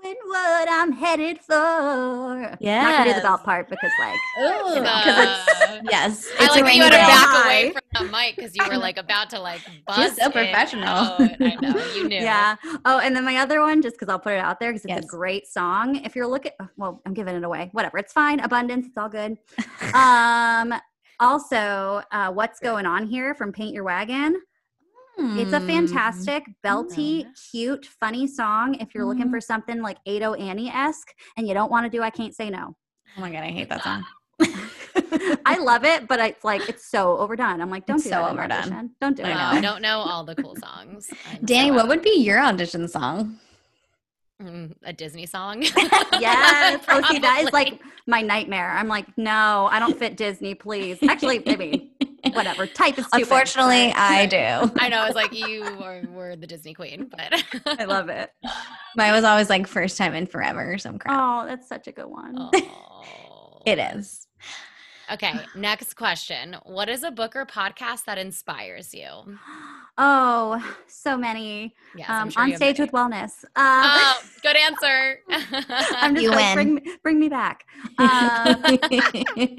[0.04, 3.22] knowing what i'm headed for not gonna do the Yes.
[3.22, 5.02] belt part because like Ooh, song.
[5.04, 6.28] because it's yes.
[6.38, 7.44] I like a that you had to back High.
[7.44, 10.16] away from the mic because you were like about to like buzz.
[10.16, 10.84] so it professional.
[10.88, 11.20] out.
[11.40, 12.16] I know you knew.
[12.16, 14.84] yeah oh and then my other one just because i'll put it out there because
[14.84, 15.04] it's Yes.
[15.04, 18.86] a great song if you're looking well i'm giving it away whatever it's fine abundance
[18.86, 19.36] it's all good
[19.94, 20.74] um
[21.20, 24.40] Also, uh, what's going on here from Paint Your Wagon?
[25.36, 25.66] It's a Hmm.
[25.66, 28.74] fantastic, belty, cute, funny song.
[28.76, 29.30] If you're looking Mm.
[29.30, 32.50] for something like Ado Annie esque and you don't want to do I Can't Say
[32.50, 32.76] No.
[33.16, 34.04] Oh my god, I hate that song.
[35.44, 37.60] I love it, but it's like it's so overdone.
[37.60, 38.52] I'm like, don't It's do so overdone.
[38.52, 38.90] audition.
[39.00, 39.34] Don't do I it.
[39.34, 39.40] know.
[39.40, 41.10] I don't know all the cool songs.
[41.26, 43.40] I'm Dani, so what would be your audition song?
[44.42, 45.62] Mm, a Disney song?
[46.20, 46.84] Yes.
[46.88, 48.70] Oh, see, that is like my nightmare.
[48.70, 50.98] I'm like, no, I don't fit Disney, please.
[51.02, 51.92] Actually, maybe
[52.32, 52.66] whatever.
[52.66, 53.22] Type is stupid.
[53.22, 54.72] Unfortunately, I do.
[54.78, 55.04] I know.
[55.04, 58.30] It's like you were, were the Disney queen, but I love it.
[58.96, 61.18] Mine was always like first time in forever or some crap.
[61.18, 62.34] Oh, that's such a good one.
[62.36, 63.62] Oh.
[63.66, 64.26] It is.
[65.12, 66.56] Okay, next question.
[66.62, 69.08] What is a book or podcast that inspires you?
[70.00, 71.74] Oh, so many.
[71.96, 72.90] Yes, um, sure on stage many.
[72.90, 73.44] with wellness.
[73.44, 75.18] Um, Oh, good answer.
[75.92, 76.54] I'm just You like, win.
[76.54, 77.64] bring, me- bring me back.
[77.98, 78.78] Um,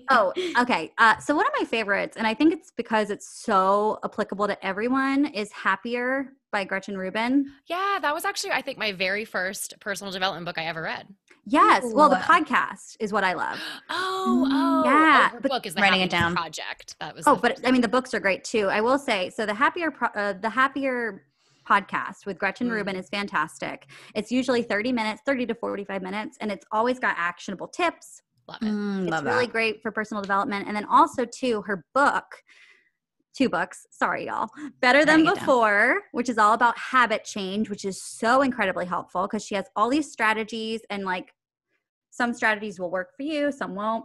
[0.10, 0.92] oh, okay.
[0.98, 4.66] Uh, so one of my favorites, and I think it's because it's so applicable to
[4.66, 7.46] everyone, is "Happier" by Gretchen Rubin.
[7.68, 11.06] yeah, that was actually I think my very first personal development book I ever read.
[11.50, 11.84] Yes.
[11.94, 13.60] Well, the podcast is what I love.
[13.92, 16.36] Oh, oh, Yeah, Oh, her but book is the writing it down.
[16.36, 16.96] Project.
[17.00, 17.26] That was.
[17.28, 18.68] Oh, but I mean, the books are great too.
[18.68, 21.26] I will say, so the happier, pro- uh, the happier
[21.68, 22.72] podcast with Gretchen Mm.
[22.74, 23.88] Rubin is fantastic.
[24.16, 28.22] It's usually 30 minutes, 30 to 45 minutes, and it's always got actionable tips.
[28.48, 28.66] love it.
[28.66, 29.52] Mm, It's love really that.
[29.52, 30.68] great for personal development.
[30.68, 32.26] And then also too, her book,
[33.36, 34.50] two books, sorry y'all,
[34.82, 35.46] Better Than Writing it down.
[35.46, 39.66] Before, which is all about habit change, which is so incredibly helpful because she has
[39.76, 41.32] all these strategies and like
[42.20, 44.04] some strategies will work for you, some won't.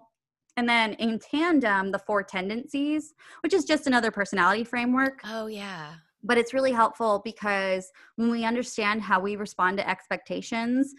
[0.56, 3.12] And then in tandem, the four tendencies,
[3.42, 5.94] which is just another personality framework Oh yeah.
[6.22, 10.94] but it's really helpful because when we understand how we respond to expectations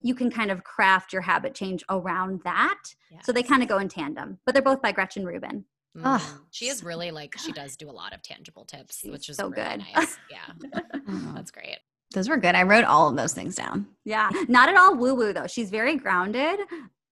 [0.00, 2.82] you can kind of craft your habit change around that
[3.24, 5.64] so they kind of go in tandem but they're both by gretchen rubin
[6.04, 6.46] Oh, Mm.
[6.50, 9.36] she is really like she does do a lot of tangible tips, She's which is
[9.36, 9.78] so really good.
[9.92, 10.18] nice.
[10.30, 10.48] Yeah,
[11.08, 11.78] Oh, that's great.
[12.14, 12.54] Those were good.
[12.54, 13.86] I wrote all of those things down.
[14.04, 16.58] yeah not at all woo woo though she's very grounded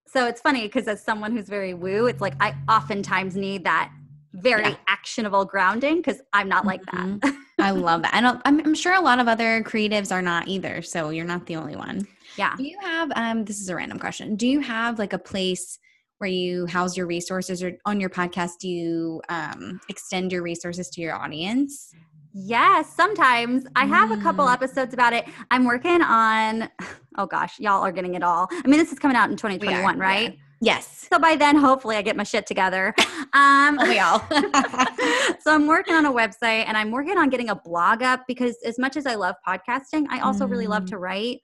[0.06, 3.90] so it's funny because as someone who's very woo it's like i oftentimes need that
[4.34, 4.76] very Yeah.
[4.88, 7.20] actionable grounding because i'm not like Mhm.
[7.22, 8.12] that I love that.
[8.12, 8.38] I don't.
[8.44, 10.82] I'm, I'm sure a lot of other creatives are not either.
[10.82, 12.06] So you're not the only one.
[12.36, 13.10] yeah Do you have?
[13.16, 14.36] Um, this is a random question.
[14.36, 15.78] Do you have like a place
[16.18, 20.90] where you house your resources, or on your podcast, do you um, extend your resources
[20.90, 21.94] to your audience?
[22.38, 24.52] Yes, sometimes I have a couple Mm.
[24.52, 25.24] episodes about it.
[25.50, 26.68] I'm working on,
[27.16, 28.46] oh gosh, y'all are getting it all.
[28.52, 30.38] I mean, this is coming out in 2021, we right?
[30.60, 31.06] Yes.
[31.10, 32.94] So by then, hopefully, I get my shit together.
[33.32, 34.18] Um, Oh, we all.
[35.40, 38.56] so I'm working on a website and I'm working on getting a blog up because
[38.66, 40.88] as much as I love podcasting, I also really love Mm.
[40.90, 41.38] to write.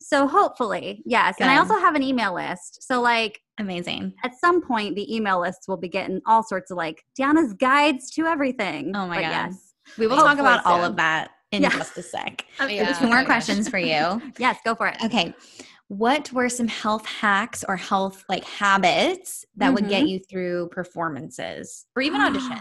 [0.00, 1.36] So hopefully, yes.
[1.38, 2.82] And I also have an email list.
[2.82, 4.14] So like Amazing.
[4.24, 8.10] at some point, the email lists will be getting all sorts of like Dionna's guides
[8.12, 8.96] to everything.
[8.96, 9.30] Oh my God.
[9.30, 9.71] Yes.
[9.98, 11.70] We will Hopefully talk about all of that in Yeah.
[11.70, 12.46] just a sec.
[12.60, 12.76] Okay.
[12.76, 12.92] Yeah.
[12.92, 13.26] Two Oh more my gosh.
[13.26, 14.20] questions for you.
[14.38, 14.96] Yes, go for it.
[15.04, 15.34] Okay.
[15.88, 21.86] What were some health hacks or health like habits that would get you through performances
[21.94, 22.60] or even audition?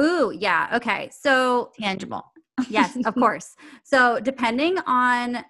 [0.00, 0.70] Ooh, yeah.
[0.74, 1.10] Okay.
[1.12, 2.24] So, Tangible.
[2.70, 3.54] yes, of course.
[3.84, 5.44] So, depending on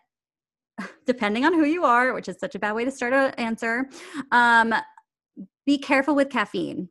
[1.06, 3.88] depending on who you are, which is such a bad way to start an answer,
[4.32, 4.74] um,
[5.64, 6.88] be careful with caffeine.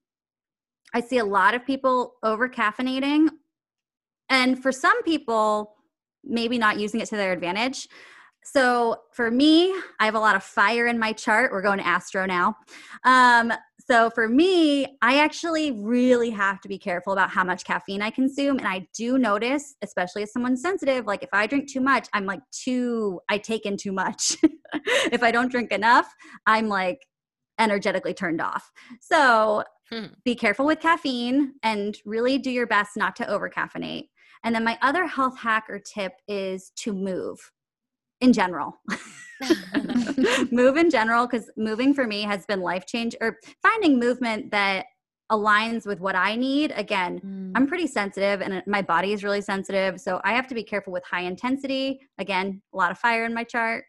[0.94, 3.28] I see a lot of people over caffeinating,
[4.32, 5.76] and for some people,
[6.24, 7.88] maybe not using it to their advantage.
[8.44, 11.52] So for me, I have a lot of fire in my chart.
[11.52, 12.56] We're going to Astro now.
[13.04, 13.54] Um,
[13.88, 18.10] so for me, I actually really have to be careful about how much caffeine I
[18.10, 18.58] consume.
[18.58, 22.26] And I do notice, especially as someone sensitive, like if I drink too much, I'm
[22.26, 24.38] like too, I take in too much.
[24.74, 26.12] if I don't drink enough,
[26.48, 27.06] I'm like
[27.60, 28.72] energetically turned off.
[29.02, 30.06] So Hmm.
[30.24, 34.08] be careful with caffeine and really do your best not to over caffeinate.
[34.44, 37.38] And then my other health hack or tip is to move
[38.22, 38.74] in general.
[40.52, 44.86] move in general because moving for me has been life change or finding movement that
[45.32, 46.74] aligns with what I need.
[46.76, 50.00] Again, I'm pretty sensitive and my body is really sensitive.
[50.02, 52.02] So I have to be careful with high intensity.
[52.18, 53.86] Again, a lot of fire in my chart.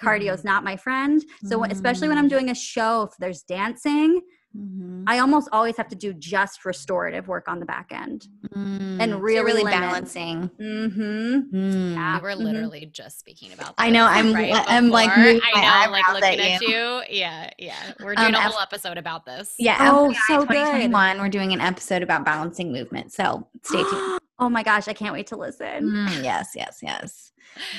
[0.00, 1.22] Cardio is not my friend.
[1.44, 2.30] So when- especially when I'm Mm.
[2.30, 4.20] doing a show, if there's dancing,
[4.56, 5.04] Mhm.
[5.06, 8.28] I almost always have to do just restorative work on the back end.
[8.54, 9.00] Mm.
[9.00, 9.80] And really you're really limit.
[9.80, 10.48] balancing.
[10.60, 11.56] Mm-hmm.
[11.56, 11.94] Mm.
[11.94, 12.16] Yeah.
[12.16, 12.36] we were Mhm.
[12.38, 13.76] literally just speaking about.
[13.76, 13.82] That.
[13.82, 15.24] I know, I'm- right I'm, like, before.
[15.24, 17.02] moving I my know, like looking at at you.
[17.10, 17.92] Yeah, yeah.
[18.00, 19.54] We're Um, doing a F- whole episode about this.
[19.58, 19.76] Yeah.
[19.92, 20.48] Oh, FYI so good.
[20.54, 23.12] 2021, we're doing an episode about balancing movement.
[23.12, 24.20] So stay tuned.
[24.38, 25.84] oh my gosh, I can't wait to listen.
[25.90, 27.32] Mm, yes, yes, yes.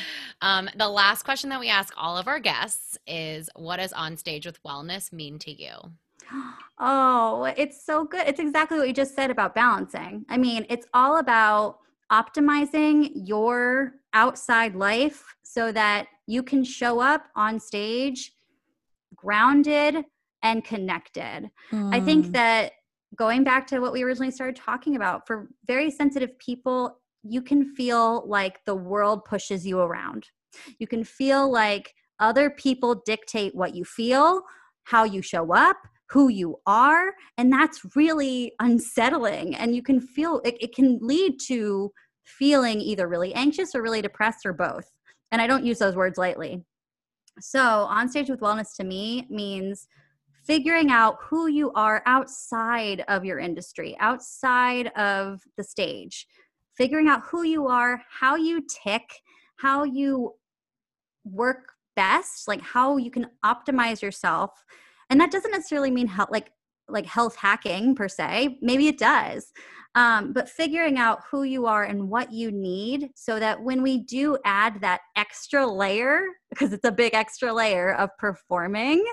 [0.42, 4.18] Um, the last question that we ask all of our guests is, "What does on
[4.18, 5.72] stage with wellness mean to you?"
[6.80, 8.28] Oh, it's so good.
[8.28, 10.26] It's exactly what you just said about balancing.
[10.30, 11.80] I mean, it's all about
[12.12, 18.34] optimizing your outside life so that you can show up on stage
[19.16, 20.04] grounded
[20.44, 21.50] and connected.
[21.92, 22.32] I think Mm.
[22.34, 22.74] that
[23.16, 27.74] going back to what we originally started talking about, for very sensitive people, you can
[27.76, 30.30] feel like the world pushes you around.
[30.78, 34.44] You can feel like other people dictate what you feel,
[34.84, 35.78] how you show up,
[36.10, 37.14] who you are.
[37.38, 39.56] And that's really unsettling.
[39.56, 41.92] And you can feel it, it can lead to
[42.24, 44.92] feeling either really anxious or really depressed or both.
[45.32, 46.64] And I don't use those words lightly.
[47.40, 49.88] So, on stage with wellness to me means
[50.46, 56.28] figuring out who you are outside of your industry, outside of the stage,
[56.78, 59.04] figuring out who you are, how you tick,
[59.58, 60.34] how you
[61.24, 64.52] work best, like how you can optimize yourself.
[65.10, 66.52] And that doesn't necessarily mean health, like
[66.88, 68.60] like health hacking per se.
[68.62, 69.52] Maybe it does.
[69.96, 74.00] Um, but figuring out who you are and what you need so that when we
[74.00, 79.04] do add that extra layer, because it's a big extra layer of performing,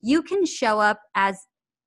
[0.00, 1.38] you can show up as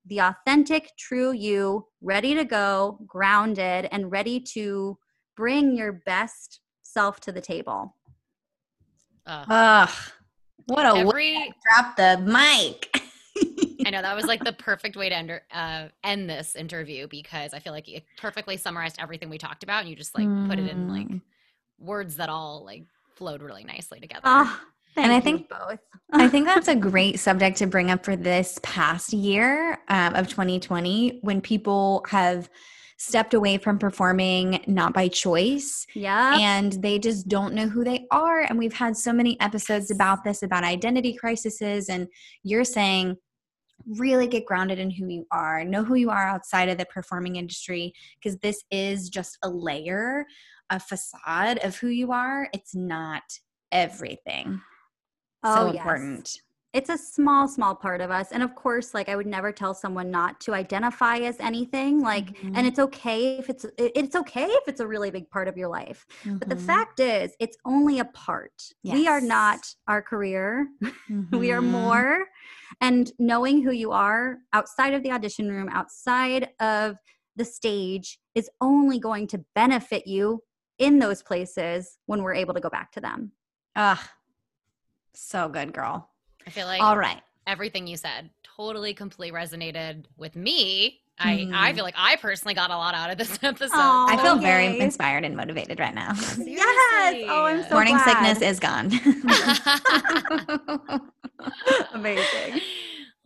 [0.04, 4.96] the authentic, true you, ready to go, grounded, and ready to
[5.36, 7.96] bring your best self to the table.
[9.26, 9.46] Ugh.
[9.50, 9.90] Ugh,
[10.66, 13.02] what a way Every to drop the mic.
[13.86, 17.54] I know that was like the perfect way to end, uh, end this interview because
[17.54, 20.58] I feel like it perfectly summarized everything we talked about, and you just like put
[20.58, 21.20] it in like Mm.
[21.78, 22.84] words that all like
[23.14, 24.22] flowed really nicely together.
[24.24, 24.60] Ah,
[24.96, 25.78] And I think- both.
[26.12, 30.26] I think that's a great subject to bring up for this past year um, of
[30.26, 32.50] 2020 when people have
[32.98, 36.38] stepped away from performing not by choice Yeah.
[36.40, 38.40] and they just don't know who they are.
[38.40, 41.90] And we've had so many episodes about this, about identity crises.
[41.90, 42.08] And
[42.42, 43.18] you're saying,
[43.86, 47.36] really get grounded in who you are, know who you are outside of the performing
[47.36, 50.26] industry, because this is just a layer,
[50.70, 52.48] a facade of who you are.
[52.52, 53.22] It's not
[53.72, 54.60] everything.
[55.44, 55.76] Oh, so yes.
[55.76, 56.40] important.
[56.76, 59.72] It's a small small part of us and of course like i would never tell
[59.72, 62.52] someone not to identify as anything like Mhm.
[62.56, 65.68] and it's okay if it's it's okay if it's a really big part of your
[65.68, 66.06] life
[66.38, 66.66] but the Mhm.
[66.70, 68.52] fact is it's only a part
[68.84, 70.68] we are not our career
[71.32, 71.70] we are Mhm.
[71.80, 72.26] more
[72.82, 76.96] and knowing who you are outside of the audition room outside of
[77.36, 80.42] the stage is only going to benefit you
[80.78, 83.32] in those places when we're able to go back to them
[83.74, 84.02] Ah,
[85.14, 86.10] so good, girl.
[86.46, 87.20] I feel like All right.
[87.46, 91.00] everything you said totally completely resonated with me.
[91.18, 91.76] I I Mhm.
[91.76, 93.70] feel like I personally got a lot out of this episode.
[93.74, 94.06] Aw.
[94.08, 94.42] I feel Okay.
[94.44, 96.12] very inspired and motivated right now.
[96.38, 98.04] yes oh i'm so Morning glad.
[98.04, 98.90] sickness is gone.
[101.94, 102.60] amazing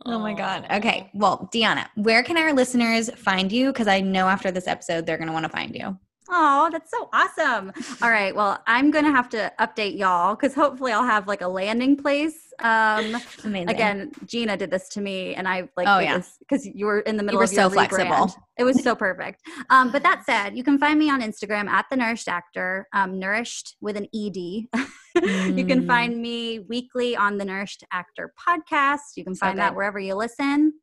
[0.05, 0.65] oh my God.
[0.71, 1.09] Okay.
[1.13, 3.67] Well, Dionna, where can our listeners find you?
[3.67, 5.95] Because I know after this episode, they're going to want to find you.
[6.33, 7.73] Oh, that's so awesome.
[8.01, 8.33] All right.
[8.33, 11.97] Well, I'm going to have to update y'all because hopefully I'll have like a landing
[11.97, 12.35] place.
[12.59, 13.69] Um, Amazing.
[13.69, 16.21] again, Jeanna did this to me and I like, Oh, yeah.
[16.39, 18.33] because you were in the middle were of your so flexible.
[18.57, 19.41] It was so perfect.
[19.69, 23.19] Um, but that said, you can find me on Instagram at the Nourished Actor, um,
[23.19, 24.35] nourished with an ED.
[25.15, 25.87] you can Mm.
[25.87, 28.99] find me weekly on the Nourished Actor podcast.
[29.17, 30.73] You can So find that wherever you listen.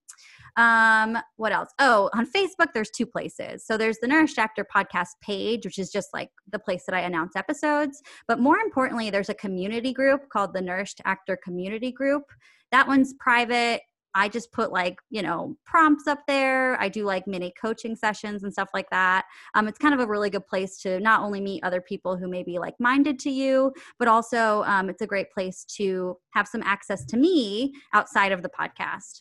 [0.59, 1.71] Um, what else?
[1.79, 3.65] Oh, on Facebook, there's two places.
[3.65, 7.01] So there's the Nourished Actor podcast page, which is just like the place that I
[7.03, 8.03] announce episodes.
[8.27, 12.25] But more importantly, there's a community group called the Nourished Actor Community Group.
[12.73, 13.83] That one's private.
[14.17, 16.81] I just put like, you know, prompts up there.
[16.81, 19.27] I do like mini coaching sessions and stuff like that.
[19.55, 22.27] Um, it's kind of a really good place to not only meet other people who
[22.29, 26.49] may be like minded to you, but also um, it's a great place to have
[26.49, 29.21] some access to me outside of the podcast.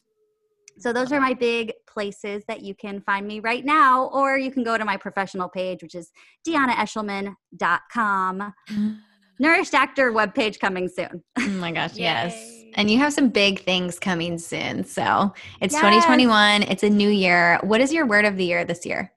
[0.80, 4.52] So those are my big places that you can find me right now, or you
[4.52, 6.12] can go to my professional page, which is
[6.48, 8.54] dionnaeshleman.com.
[9.40, 11.24] Nourished Actor webpage coming soon.
[11.38, 12.34] Oh my gosh, yes.
[12.34, 12.72] Yay.
[12.76, 14.84] And you have some big things coming soon.
[14.84, 15.82] So it's Yes.
[15.82, 16.64] 2021.
[16.64, 17.60] It's a new year.
[17.64, 19.12] What is your word of the year this year?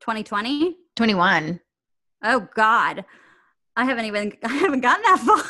[0.00, 0.76] 2020.
[0.96, 1.60] 21.
[2.24, 3.04] Oh God.
[3.76, 5.42] I haven't even I haven't gotten that far.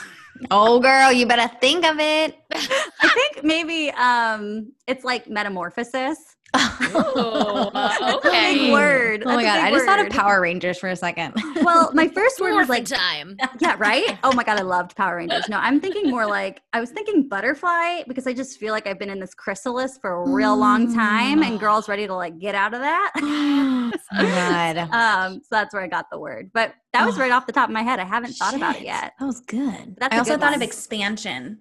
[0.51, 2.37] Oh, girl, you better think of it.
[2.53, 6.37] I think maybe um it's like metamorphosis.
[6.55, 8.72] Oh uh, That's a big okay.
[8.72, 9.24] word.
[9.24, 9.61] my That's a God.
[9.61, 10.09] I just thought of.
[10.11, 11.34] Power Rangers for a second.
[11.62, 13.36] Well, my first word was like time.
[13.61, 14.18] yeah, right?
[14.24, 15.48] Oh my god, I loved Power Rangers.
[15.48, 18.98] No, I'm thinking more like I was thinking butterfly because I just feel like I've
[18.98, 21.61] been in this chrysalis for a real long time and Mm.
[21.61, 23.12] girls ready to like get out of that.
[23.16, 24.76] oh God.
[24.92, 26.50] Um, so that's where I got the word.
[26.53, 27.20] But that was Oh.
[27.20, 27.98] right off the top of my head.
[28.00, 29.12] I haven't thought about it yet.
[29.18, 29.96] That was good.
[29.98, 30.55] That's I also good thought one.
[30.55, 31.61] of expansion.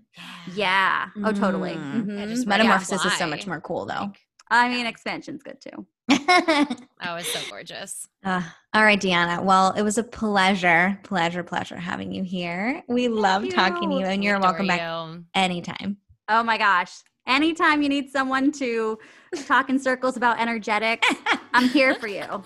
[0.55, 1.07] Yeah.
[1.23, 1.71] Oh, totally.
[1.71, 2.05] Mm.
[2.05, 2.27] Mhm.
[2.29, 3.93] Just Metamorphosis is so much more cool, though.
[3.93, 4.17] Like,
[4.51, 5.87] I mean, expansion's good too.
[7.03, 8.07] Oh, it's so gorgeous.
[8.23, 8.43] Uh,
[8.75, 9.43] all right, Dionna.
[9.43, 12.83] Well, it was a pleasure, pleasure, pleasure having you here.
[12.87, 14.01] We love talking to you.
[14.01, 15.25] you, and you're welcome back you.
[15.33, 15.97] anytime.
[16.29, 16.91] Oh my gosh.
[17.25, 18.99] Anytime you need someone to
[19.47, 21.03] talk in circles about energetic,
[21.55, 22.43] I'm here for you.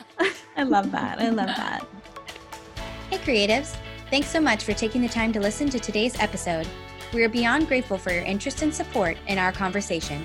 [0.55, 1.19] I love that.
[1.19, 1.85] I love that.
[3.09, 3.75] Hey, creatives!
[4.09, 6.65] Thanks so much for taking the time to listen to today's episode.
[7.13, 10.23] We are beyond grateful for your interest and support in our conversation.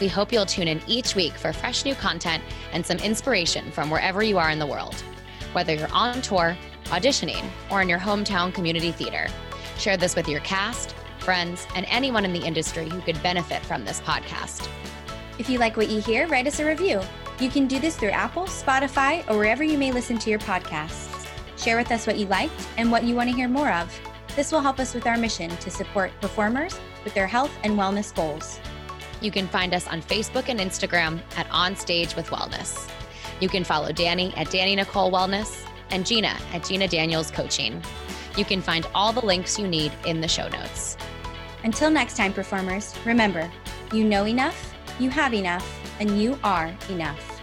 [0.00, 2.42] We hope you'll tune in each week for fresh new content
[2.72, 4.94] and some inspiration from wherever you are in the world.
[5.52, 9.28] Whether you're on tour, auditioning, or in your hometown community theater,
[9.78, 13.84] share this with your cast, friends, and anyone in the industry who could benefit from
[13.84, 14.68] this podcast.
[15.38, 17.00] If you like what you hear, write us a review.
[17.40, 21.28] You can do this through Apple, Spotify, or wherever you may listen to your podcasts.
[21.56, 24.00] Share with us what you liked and what you want to hear more of.
[24.36, 28.14] This will help us with our mission to support performers with their health and wellness
[28.14, 28.60] goals.
[29.24, 32.90] You can find us on Facebook and Instagram at On Stage with Wellness.
[33.40, 37.82] You can follow Dani at Dani Nicole Wellness and Jeanna at Jeanna Daniels Coaching.
[38.36, 40.98] You can find all the links you need in the show notes.
[41.62, 43.50] Until next time, performers, remember
[43.94, 45.66] you know enough, you have enough,
[46.00, 47.33] and you are enough.